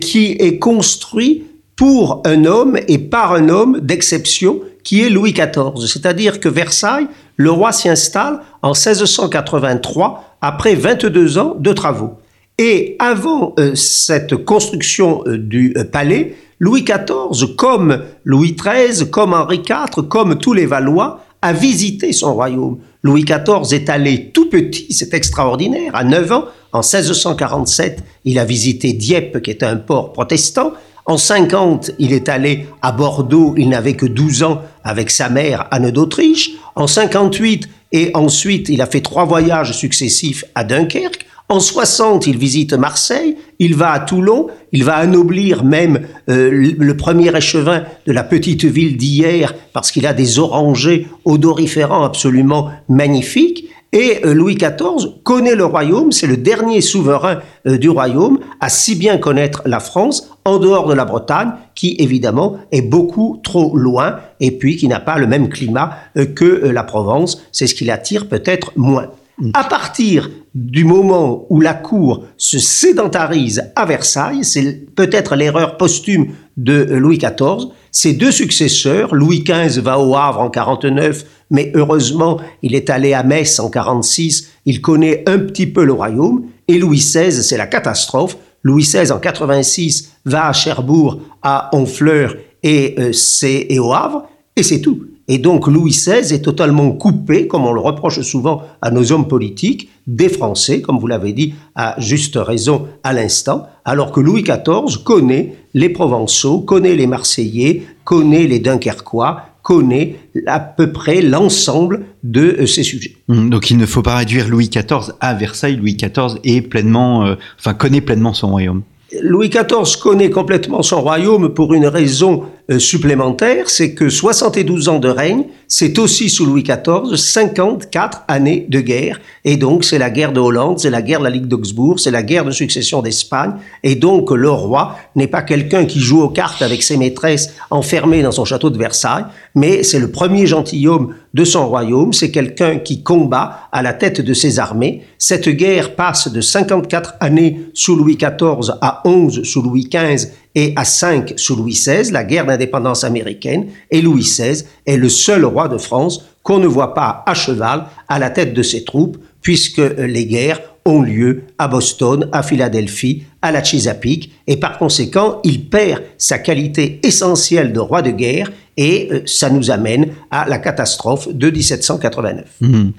qui 0.00 0.32
est 0.32 0.58
construit 0.58 1.44
pour 1.76 2.22
un 2.24 2.44
homme 2.46 2.76
et 2.88 2.98
par 2.98 3.32
un 3.32 3.48
homme 3.48 3.78
d'exception 3.80 4.60
qui 4.82 5.02
est 5.02 5.10
Louis 5.10 5.32
XIV. 5.32 5.86
C'est-à-dire 5.86 6.40
que 6.40 6.48
Versailles, 6.48 7.06
le 7.36 7.50
roi 7.50 7.72
s'y 7.72 7.88
installe 7.88 8.40
en 8.62 8.72
1683 8.72 10.36
après 10.40 10.74
22 10.74 11.38
ans 11.38 11.56
de 11.58 11.72
travaux. 11.72 12.14
Et 12.58 12.96
avant 12.98 13.54
euh, 13.58 13.74
cette 13.74 14.36
construction 14.44 15.22
euh, 15.26 15.36
du 15.36 15.74
euh, 15.76 15.84
palais, 15.84 16.36
Louis 16.58 16.84
XIV, 16.84 17.54
comme 17.54 18.02
Louis 18.24 18.56
XIII, 18.56 19.10
comme 19.10 19.34
Henri 19.34 19.60
IV, 19.68 20.08
comme 20.08 20.38
tous 20.38 20.54
les 20.54 20.64
Valois, 20.64 21.20
a 21.42 21.52
visité 21.52 22.14
son 22.14 22.32
royaume. 22.32 22.78
Louis 23.02 23.24
XIV 23.24 23.74
est 23.74 23.90
allé 23.90 24.30
tout 24.30 24.48
petit, 24.48 24.86
c'est 24.90 25.12
extraordinaire, 25.12 25.94
à 25.94 26.02
9 26.02 26.32
ans, 26.32 26.44
en 26.72 26.80
1647, 26.80 28.02
il 28.24 28.38
a 28.38 28.44
visité 28.44 28.94
Dieppe, 28.94 29.42
qui 29.42 29.50
est 29.50 29.62
un 29.62 29.76
port 29.76 30.12
protestant. 30.12 30.72
En 31.08 31.18
50, 31.18 31.92
il 32.00 32.12
est 32.12 32.28
allé 32.28 32.66
à 32.82 32.90
Bordeaux, 32.90 33.54
il 33.56 33.68
n'avait 33.68 33.94
que 33.94 34.06
12 34.06 34.42
ans, 34.42 34.62
avec 34.82 35.10
sa 35.10 35.28
mère 35.28 35.68
Anne 35.70 35.92
d'Autriche. 35.92 36.50
En 36.74 36.88
58, 36.88 37.68
et 37.92 38.10
ensuite, 38.14 38.68
il 38.68 38.82
a 38.82 38.86
fait 38.86 39.02
trois 39.02 39.24
voyages 39.24 39.72
successifs 39.72 40.44
à 40.56 40.64
Dunkerque. 40.64 41.24
En 41.48 41.60
60, 41.60 42.26
il 42.26 42.36
visite 42.36 42.72
Marseille, 42.72 43.36
il 43.60 43.76
va 43.76 43.92
à 43.92 44.00
Toulon, 44.00 44.48
il 44.72 44.82
va 44.82 44.96
anoblir 44.96 45.62
même 45.62 46.08
euh, 46.28 46.50
le 46.76 46.96
premier 46.96 47.34
échevin 47.36 47.84
de 48.04 48.12
la 48.12 48.24
petite 48.24 48.64
ville 48.64 48.96
d'hier 48.96 49.54
parce 49.72 49.92
qu'il 49.92 50.08
a 50.08 50.12
des 50.12 50.40
orangers 50.40 51.06
odoriférants 51.24 52.02
absolument 52.02 52.70
magnifiques. 52.88 53.70
Et 53.92 54.20
euh, 54.24 54.34
Louis 54.34 54.56
XIV 54.56 55.12
connaît 55.22 55.54
le 55.54 55.64
royaume, 55.64 56.12
c'est 56.12 56.26
le 56.26 56.36
dernier 56.36 56.80
souverain 56.80 57.40
euh, 57.66 57.78
du 57.78 57.88
royaume 57.88 58.38
à 58.60 58.68
si 58.68 58.94
bien 58.94 59.18
connaître 59.18 59.62
la 59.64 59.80
France 59.80 60.30
en 60.44 60.58
dehors 60.58 60.86
de 60.86 60.94
la 60.94 61.04
Bretagne, 61.04 61.52
qui 61.74 61.96
évidemment 61.98 62.58
est 62.72 62.82
beaucoup 62.82 63.40
trop 63.42 63.76
loin 63.76 64.16
et 64.40 64.50
puis 64.50 64.76
qui 64.76 64.88
n'a 64.88 65.00
pas 65.00 65.18
le 65.18 65.26
même 65.26 65.48
climat 65.48 65.96
que 66.34 66.44
la 66.44 66.82
Provence. 66.82 67.42
C'est 67.52 67.66
ce 67.66 67.74
qui 67.74 67.84
l'attire 67.84 68.28
peut-être 68.28 68.72
moins. 68.76 69.08
À 69.52 69.64
partir 69.64 70.30
du 70.54 70.84
moment 70.84 71.44
où 71.50 71.60
la 71.60 71.74
cour 71.74 72.24
se 72.38 72.58
sédentarise 72.58 73.70
à 73.76 73.84
Versailles, 73.84 74.44
c'est 74.44 74.86
peut-être 74.94 75.36
l'erreur 75.36 75.76
posthume 75.76 76.28
de 76.56 76.84
Louis 76.84 77.18
XIV, 77.18 77.68
ses 77.90 78.14
deux 78.14 78.30
successeurs, 78.30 79.14
Louis 79.14 79.42
XV 79.42 79.80
va 79.80 79.98
au 79.98 80.14
Havre 80.16 80.40
en 80.40 80.50
49, 80.50 81.24
mais 81.50 81.72
heureusement 81.74 82.38
il 82.62 82.74
est 82.74 82.90
allé 82.90 83.12
à 83.12 83.22
Metz 83.22 83.58
en 83.60 83.70
46, 83.70 84.48
il 84.66 84.80
connaît 84.80 85.22
un 85.26 85.38
petit 85.38 85.66
peu 85.66 85.84
le 85.84 85.92
royaume, 85.92 86.44
et 86.68 86.78
Louis 86.78 86.98
XVI, 86.98 87.32
c'est 87.32 87.56
la 87.56 87.66
catastrophe. 87.66 88.36
Louis 88.62 88.82
XVI 88.82 89.12
en 89.12 89.18
86 89.18 90.12
va 90.24 90.48
à 90.48 90.52
Cherbourg, 90.52 91.20
à 91.42 91.70
Honfleur 91.72 92.34
et, 92.62 92.96
euh, 92.98 93.12
et 93.44 93.78
au 93.78 93.92
Havre, 93.92 94.24
et 94.56 94.64
c'est 94.64 94.80
tout. 94.80 95.06
Et 95.28 95.38
donc 95.38 95.66
Louis 95.66 95.90
XVI 95.90 96.34
est 96.34 96.44
totalement 96.44 96.92
coupé, 96.92 97.48
comme 97.48 97.66
on 97.66 97.72
le 97.72 97.80
reproche 97.80 98.20
souvent 98.20 98.62
à 98.80 98.90
nos 98.90 99.12
hommes 99.12 99.26
politiques, 99.26 99.88
des 100.06 100.28
Français, 100.28 100.80
comme 100.80 100.98
vous 100.98 101.08
l'avez 101.08 101.32
dit 101.32 101.54
à 101.74 101.96
juste 101.98 102.36
raison 102.36 102.86
à 103.02 103.12
l'instant, 103.12 103.66
alors 103.84 104.12
que 104.12 104.20
Louis 104.20 104.42
XIV 104.42 105.02
connaît 105.04 105.54
les 105.74 105.88
Provençaux, 105.88 106.60
connaît 106.60 106.94
les 106.94 107.08
Marseillais, 107.08 107.82
connaît 108.04 108.46
les 108.46 108.60
Dunkerquois, 108.60 109.42
connaît 109.66 110.14
à 110.46 110.60
peu 110.60 110.92
près 110.92 111.22
l'ensemble 111.22 112.04
de 112.22 112.54
euh, 112.60 112.66
ces 112.66 112.84
sujets. 112.84 113.16
Hum, 113.28 113.50
donc 113.50 113.68
il 113.68 113.76
ne 113.76 113.84
faut 113.84 114.00
pas 114.00 114.14
réduire 114.14 114.48
Louis 114.48 114.68
XIV 114.68 115.12
à 115.20 115.34
Versailles. 115.34 115.74
Louis 115.74 115.96
XIV 115.96 116.38
est 116.44 116.60
pleinement, 116.60 117.26
euh, 117.26 117.34
enfin 117.58 117.74
connaît 117.74 118.00
pleinement 118.00 118.32
son 118.32 118.50
royaume. 118.50 118.82
Louis 119.22 119.48
XIV 119.48 120.00
connaît 120.00 120.30
complètement 120.30 120.82
son 120.82 121.00
royaume 121.00 121.52
pour 121.52 121.74
une 121.74 121.88
raison 121.88 122.44
supplémentaire, 122.78 123.70
c'est 123.70 123.92
que 123.92 124.08
72 124.08 124.88
ans 124.88 124.98
de 124.98 125.08
règne, 125.08 125.44
c'est 125.68 125.98
aussi 125.98 126.28
sous 126.28 126.46
Louis 126.46 126.64
XIV 126.64 127.16
54 127.16 128.22
années 128.28 128.66
de 128.68 128.80
guerre. 128.80 129.20
Et 129.44 129.56
donc 129.56 129.84
c'est 129.84 129.98
la 129.98 130.10
guerre 130.10 130.32
de 130.32 130.40
Hollande, 130.40 130.78
c'est 130.80 130.90
la 130.90 131.02
guerre 131.02 131.20
de 131.20 131.24
la 131.24 131.30
Ligue 131.30 131.46
d'Augsbourg, 131.46 132.00
c'est 132.00 132.10
la 132.10 132.22
guerre 132.22 132.44
de 132.44 132.50
succession 132.50 133.02
d'Espagne. 133.02 133.52
Et 133.82 133.94
donc 133.94 134.30
le 134.30 134.50
roi 134.50 134.96
n'est 135.14 135.26
pas 135.28 135.42
quelqu'un 135.42 135.84
qui 135.84 136.00
joue 136.00 136.22
aux 136.22 136.28
cartes 136.28 136.62
avec 136.62 136.82
ses 136.82 136.96
maîtresses 136.96 137.54
enfermées 137.70 138.22
dans 138.22 138.32
son 138.32 138.44
château 138.44 138.70
de 138.70 138.78
Versailles, 138.78 139.26
mais 139.54 139.82
c'est 139.82 140.00
le 140.00 140.10
premier 140.10 140.46
gentilhomme 140.46 141.14
de 141.34 141.44
son 141.44 141.68
royaume, 141.68 142.12
c'est 142.12 142.30
quelqu'un 142.30 142.78
qui 142.78 143.02
combat 143.02 143.68
à 143.72 143.82
la 143.82 143.92
tête 143.92 144.20
de 144.20 144.34
ses 144.34 144.58
armées. 144.58 145.02
Cette 145.18 145.48
guerre 145.48 145.94
passe 145.94 146.32
de 146.32 146.40
54 146.40 147.14
années 147.20 147.68
sous 147.74 147.94
Louis 147.94 148.16
XIV 148.16 148.72
à 148.80 149.02
11 149.04 149.42
sous 149.42 149.62
Louis 149.62 149.88
XV 149.92 150.28
et 150.56 150.72
à 150.74 150.84
5 150.84 151.34
sous 151.36 151.54
Louis 151.54 151.74
XVI, 151.74 152.10
la 152.10 152.24
guerre 152.24 152.46
d'indépendance 152.46 153.04
américaine, 153.04 153.68
et 153.90 154.00
Louis 154.00 154.22
XVI 154.22 154.64
est 154.86 154.96
le 154.96 155.10
seul 155.10 155.44
roi 155.44 155.68
de 155.68 155.78
France 155.78 156.24
qu'on 156.42 156.58
ne 156.58 156.66
voit 156.66 156.94
pas 156.94 157.22
à 157.26 157.34
cheval 157.34 157.84
à 158.08 158.18
la 158.18 158.30
tête 158.30 158.54
de 158.54 158.62
ses 158.62 158.84
troupes, 158.84 159.18
puisque 159.42 159.78
les 159.78 160.26
guerres 160.26 160.60
ont 160.86 161.02
lieu 161.02 161.42
à 161.58 161.68
Boston, 161.68 162.28
à 162.32 162.42
Philadelphie, 162.42 163.24
à 163.42 163.52
la 163.52 163.62
Chesapeake, 163.62 164.30
et 164.46 164.56
par 164.56 164.78
conséquent, 164.78 165.40
il 165.44 165.68
perd 165.68 166.02
sa 166.16 166.38
qualité 166.38 167.00
essentielle 167.02 167.72
de 167.72 167.80
roi 167.80 168.00
de 168.00 168.10
guerre, 168.10 168.50
et 168.76 169.08
euh, 169.10 169.22
ça 169.26 169.50
nous 169.50 169.70
amène 169.70 170.12
à 170.30 170.48
la 170.48 170.58
catastrophe 170.58 171.28
de 171.28 171.50
1789. 171.50 172.44
Mmh. 172.60 172.90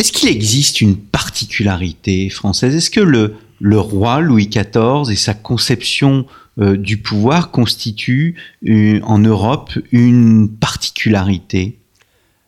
Est-ce 0.00 0.12
qu'il 0.12 0.30
existe 0.30 0.80
une 0.80 0.96
particularité 0.96 2.28
française? 2.30 2.74
Est-ce 2.74 2.90
que 2.90 3.00
le 3.00 3.78
roi 3.78 4.20
Louis 4.20 4.48
XIV 4.48 5.10
et 5.10 5.16
sa 5.16 5.34
conception 5.34 6.24
euh, 6.58 6.76
du 6.76 6.96
pouvoir 6.96 7.52
constituent 7.52 8.34
euh, 8.68 8.98
en 9.04 9.20
Europe 9.20 9.70
une 9.92 10.48
particularité 10.48 11.78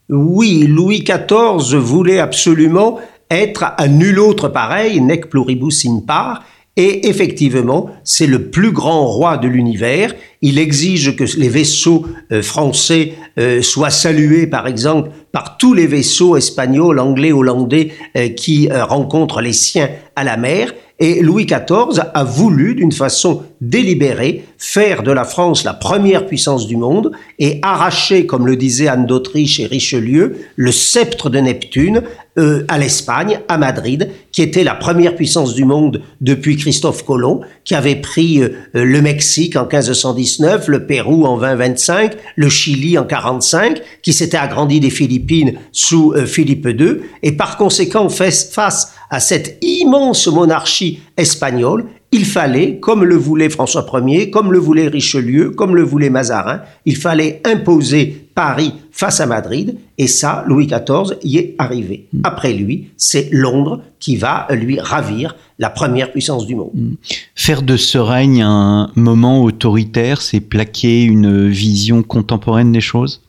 Oui, 0.08 0.66
Louis 0.66 1.04
XIV 1.04 1.76
voulait 1.76 2.18
absolument 2.18 2.98
être 3.30 3.64
à 3.78 3.86
nul 3.86 4.18
autre 4.18 4.48
pareil, 4.48 5.00
nec 5.00 5.30
pluribus 5.30 5.86
impar, 5.86 6.44
et 6.76 7.08
effectivement, 7.08 7.90
c'est 8.02 8.26
le 8.26 8.50
plus 8.50 8.72
grand 8.72 9.06
roi 9.06 9.36
de 9.36 9.46
l'univers. 9.46 10.14
Il 10.40 10.58
exige 10.58 11.14
que 11.14 11.24
les 11.38 11.48
vaisseaux 11.48 12.06
euh, 12.32 12.42
français 12.42 13.14
soient 13.62 13.90
salués, 13.90 14.46
par 14.46 14.66
exemple, 14.66 15.10
par 15.30 15.56
tous 15.56 15.74
les 15.74 15.86
vaisseaux 15.86 16.36
espagnols, 16.36 16.98
anglais, 16.98 17.32
hollandais 17.32 17.92
qui 18.36 18.68
rencontrent 18.70 19.40
les 19.40 19.54
siens 19.54 19.88
à 20.16 20.24
la 20.24 20.36
mer. 20.36 20.74
Et 21.02 21.20
Louis 21.20 21.46
XIV 21.46 22.00
a 22.14 22.22
voulu, 22.22 22.76
d'une 22.76 22.92
façon 22.92 23.42
délibérée, 23.60 24.44
faire 24.56 25.02
de 25.02 25.10
la 25.10 25.24
France 25.24 25.64
la 25.64 25.74
première 25.74 26.26
puissance 26.26 26.68
du 26.68 26.76
monde 26.76 27.10
et 27.40 27.58
arracher, 27.62 28.24
comme 28.24 28.46
le 28.46 28.54
disait 28.54 28.86
Anne 28.86 29.06
d'Autriche 29.06 29.58
et 29.58 29.66
Richelieu, 29.66 30.36
le 30.54 30.70
sceptre 30.70 31.28
de 31.28 31.40
Neptune 31.40 32.02
euh, 32.38 32.64
à 32.68 32.78
l'Espagne, 32.78 33.40
à 33.48 33.58
Madrid, 33.58 34.10
qui 34.30 34.42
était 34.42 34.62
la 34.62 34.76
première 34.76 35.16
puissance 35.16 35.54
du 35.54 35.64
monde 35.64 36.02
depuis 36.20 36.56
Christophe 36.56 37.04
Colomb, 37.04 37.40
qui 37.64 37.74
avait 37.74 37.96
pris 37.96 38.40
euh, 38.40 38.50
le 38.72 39.02
Mexique 39.02 39.56
en 39.56 39.66
1519, 39.66 40.68
le 40.68 40.86
Pérou 40.86 41.26
en 41.26 41.36
2025, 41.36 42.12
le 42.36 42.48
Chili 42.48 42.96
en 42.96 43.04
45, 43.04 43.82
qui 44.02 44.12
s'était 44.12 44.36
agrandi 44.36 44.78
des 44.78 44.90
Philippines 44.90 45.54
sous 45.72 46.12
euh, 46.12 46.24
Philippe 46.26 46.66
II, 46.66 47.00
et 47.24 47.32
par 47.32 47.56
conséquent 47.56 48.08
face 48.08 48.94
à 49.12 49.20
cette 49.20 49.58
immense 49.62 50.26
monarchie 50.26 51.00
espagnole, 51.18 51.84
il 52.12 52.24
fallait, 52.24 52.78
comme 52.78 53.04
le 53.04 53.14
voulait 53.14 53.50
François 53.50 53.86
Ier, 54.06 54.30
comme 54.30 54.52
le 54.52 54.58
voulait 54.58 54.88
Richelieu, 54.88 55.50
comme 55.50 55.76
le 55.76 55.82
voulait 55.82 56.08
Mazarin, 56.08 56.62
il 56.86 56.96
fallait 56.96 57.42
imposer 57.44 58.28
Paris 58.34 58.72
face 58.90 59.20
à 59.20 59.26
Madrid, 59.26 59.76
et 59.98 60.06
ça, 60.06 60.44
Louis 60.46 60.66
XIV 60.66 61.18
y 61.22 61.36
est 61.36 61.54
arrivé. 61.58 62.08
Mm. 62.12 62.20
Après 62.24 62.54
lui, 62.54 62.88
c'est 62.96 63.28
Londres 63.32 63.82
qui 64.00 64.16
va 64.16 64.46
lui 64.50 64.80
ravir 64.80 65.36
la 65.58 65.68
première 65.68 66.10
puissance 66.10 66.46
du 66.46 66.54
monde. 66.54 66.72
Mm. 66.74 66.94
Faire 67.34 67.60
de 67.60 67.76
ce 67.76 67.98
règne 67.98 68.42
un 68.42 68.90
moment 68.96 69.42
autoritaire, 69.42 70.22
c'est 70.22 70.40
plaquer 70.40 71.02
une 71.02 71.48
vision 71.48 72.02
contemporaine 72.02 72.72
des 72.72 72.80
choses? 72.80 73.20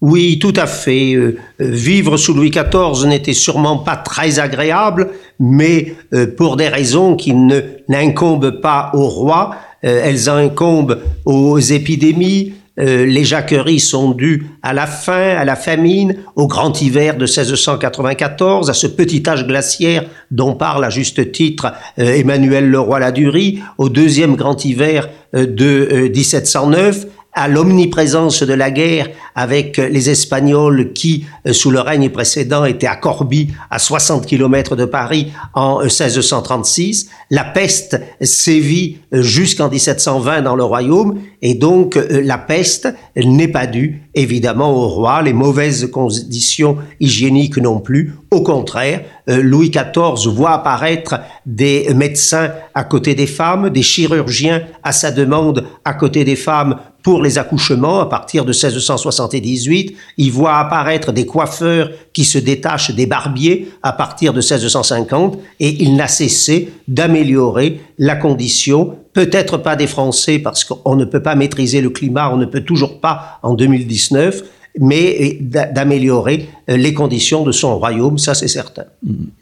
Oui, 0.00 0.38
tout 0.38 0.54
à 0.56 0.66
fait. 0.66 1.12
Euh, 1.12 1.38
vivre 1.58 2.16
sous 2.16 2.32
Louis 2.32 2.50
XIV 2.50 3.06
n'était 3.06 3.34
sûrement 3.34 3.78
pas 3.78 3.96
très 3.96 4.38
agréable, 4.38 5.10
mais 5.38 5.94
euh, 6.14 6.26
pour 6.26 6.56
des 6.56 6.68
raisons 6.68 7.16
qui 7.16 7.34
ne 7.34 7.60
n'incombent 7.88 8.60
pas 8.62 8.90
au 8.94 9.08
roi, 9.08 9.54
euh, 9.84 10.00
elles 10.02 10.28
incombent 10.28 11.00
aux 11.24 11.58
épidémies. 11.58 12.54
les 12.76 13.24
jacqueries 13.24 13.80
sont 13.80 14.12
dues 14.12 14.46
à 14.62 14.72
la 14.72 14.86
faim, 14.86 15.36
à 15.36 15.44
la 15.44 15.56
famine, 15.56 16.16
au 16.34 16.46
grand 16.46 16.80
hiver 16.80 17.18
de 17.18 17.26
1694, 17.26 18.70
à 18.70 18.72
ce 18.72 18.86
petit 18.86 19.22
âge 19.28 19.46
glaciaire 19.46 20.04
dont 20.30 20.54
parle 20.54 20.84
à 20.84 20.88
juste 20.88 21.30
titre 21.30 21.74
Emmanuel 21.98 22.70
Leroy-Ladurie, 22.70 23.60
au 23.76 23.90
deuxième 23.90 24.34
grand 24.34 24.64
hiver 24.64 25.10
de 25.34 26.08
1709, 26.14 27.04
à 27.32 27.48
l'omniprésence 27.48 28.42
de 28.42 28.54
la 28.54 28.70
guerre 28.70 29.08
avec 29.34 29.76
les 29.76 30.10
Espagnols 30.10 30.92
qui, 30.92 31.24
euh, 31.46 31.52
sous 31.52 31.70
le 31.70 31.80
règne 31.80 32.10
précédent, 32.10 32.64
étaient 32.64 32.86
à 32.86 32.96
Corbie, 32.96 33.48
à 33.70 33.78
60 33.78 34.26
km 34.26 34.76
de 34.76 34.84
Paris, 34.84 35.32
en 35.54 35.80
1636. 35.80 37.06
Euh, 37.06 37.14
la 37.30 37.44
peste 37.44 38.00
sévit 38.20 38.98
euh, 39.14 39.22
jusqu'en 39.22 39.68
1720 39.68 40.42
dans 40.42 40.56
le 40.56 40.64
royaume, 40.64 41.20
et 41.42 41.54
donc 41.54 41.98
la 42.10 42.36
peste 42.36 42.92
n'est 43.16 43.48
pas 43.48 43.66
due, 43.66 44.02
évidemment, 44.14 44.72
au 44.72 44.88
roi, 44.88 45.22
les 45.22 45.32
mauvaises 45.32 45.90
conditions 45.90 46.76
hygiéniques 47.00 47.56
non 47.56 47.80
plus. 47.80 48.14
Au 48.30 48.42
contraire, 48.42 49.00
Louis 49.26 49.70
XIV 49.70 50.28
voit 50.28 50.52
apparaître 50.52 51.18
des 51.46 51.94
médecins 51.94 52.50
à 52.74 52.84
côté 52.84 53.14
des 53.14 53.26
femmes, 53.26 53.70
des 53.70 53.82
chirurgiens 53.82 54.62
à 54.82 54.92
sa 54.92 55.10
demande 55.10 55.64
à 55.86 55.94
côté 55.94 56.24
des 56.24 56.36
femmes 56.36 56.76
pour 57.02 57.22
les 57.22 57.38
accouchements 57.38 58.00
à 58.00 58.06
partir 58.06 58.44
de 58.44 58.52
1678. 58.52 59.96
Il 60.16 60.32
voit 60.32 60.56
apparaître 60.58 61.12
des 61.12 61.26
coiffeurs 61.26 61.90
qui 62.12 62.24
se 62.24 62.38
détachent 62.38 62.90
des 62.90 63.06
barbiers 63.06 63.68
à 63.82 63.92
partir 63.92 64.32
de 64.32 64.40
1650 64.40 65.38
et 65.60 65.82
il 65.82 65.96
n'a 65.96 66.08
cessé 66.08 66.72
d'améliorer 66.88 67.80
la 67.98 68.16
condition, 68.16 68.96
peut-être 69.12 69.58
pas 69.58 69.76
des 69.76 69.86
Français 69.86 70.38
parce 70.38 70.64
qu'on 70.64 70.96
ne 70.96 71.04
peut 71.04 71.22
pas 71.22 71.34
maîtriser 71.34 71.80
le 71.80 71.90
climat, 71.90 72.30
on 72.32 72.36
ne 72.36 72.46
peut 72.46 72.62
toujours 72.62 73.00
pas 73.00 73.38
en 73.42 73.54
2019, 73.54 74.42
mais 74.78 75.38
d'améliorer 75.40 76.48
euh, 76.68 76.76
les 76.76 76.94
conditions 76.94 77.44
de 77.44 77.52
son 77.52 77.78
royaume, 77.78 78.18
ça 78.18 78.34
c'est 78.34 78.48
certain. 78.48 78.84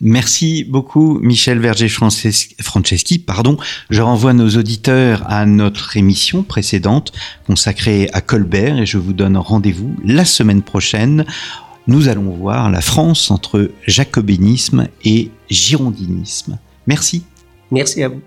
Merci 0.00 0.64
beaucoup 0.64 1.18
Michel 1.20 1.58
Verger-Franceschi. 1.58 3.18
Pardon. 3.18 3.56
Je 3.90 4.02
renvoie 4.02 4.32
nos 4.32 4.48
auditeurs 4.50 5.22
à 5.26 5.46
notre 5.46 5.96
émission 5.96 6.42
précédente 6.42 7.12
consacrée 7.46 8.08
à 8.12 8.20
Colbert 8.20 8.78
et 8.78 8.86
je 8.86 8.98
vous 8.98 9.12
donne 9.12 9.36
rendez-vous 9.36 9.94
la 10.04 10.24
semaine 10.24 10.62
prochaine. 10.62 11.24
Nous 11.86 12.08
allons 12.08 12.30
voir 12.30 12.70
la 12.70 12.80
France 12.80 13.30
entre 13.30 13.70
jacobinisme 13.86 14.88
et 15.04 15.30
girondinisme. 15.50 16.58
Merci. 16.86 17.22
Merci 17.70 18.02
à 18.02 18.08
vous. 18.08 18.20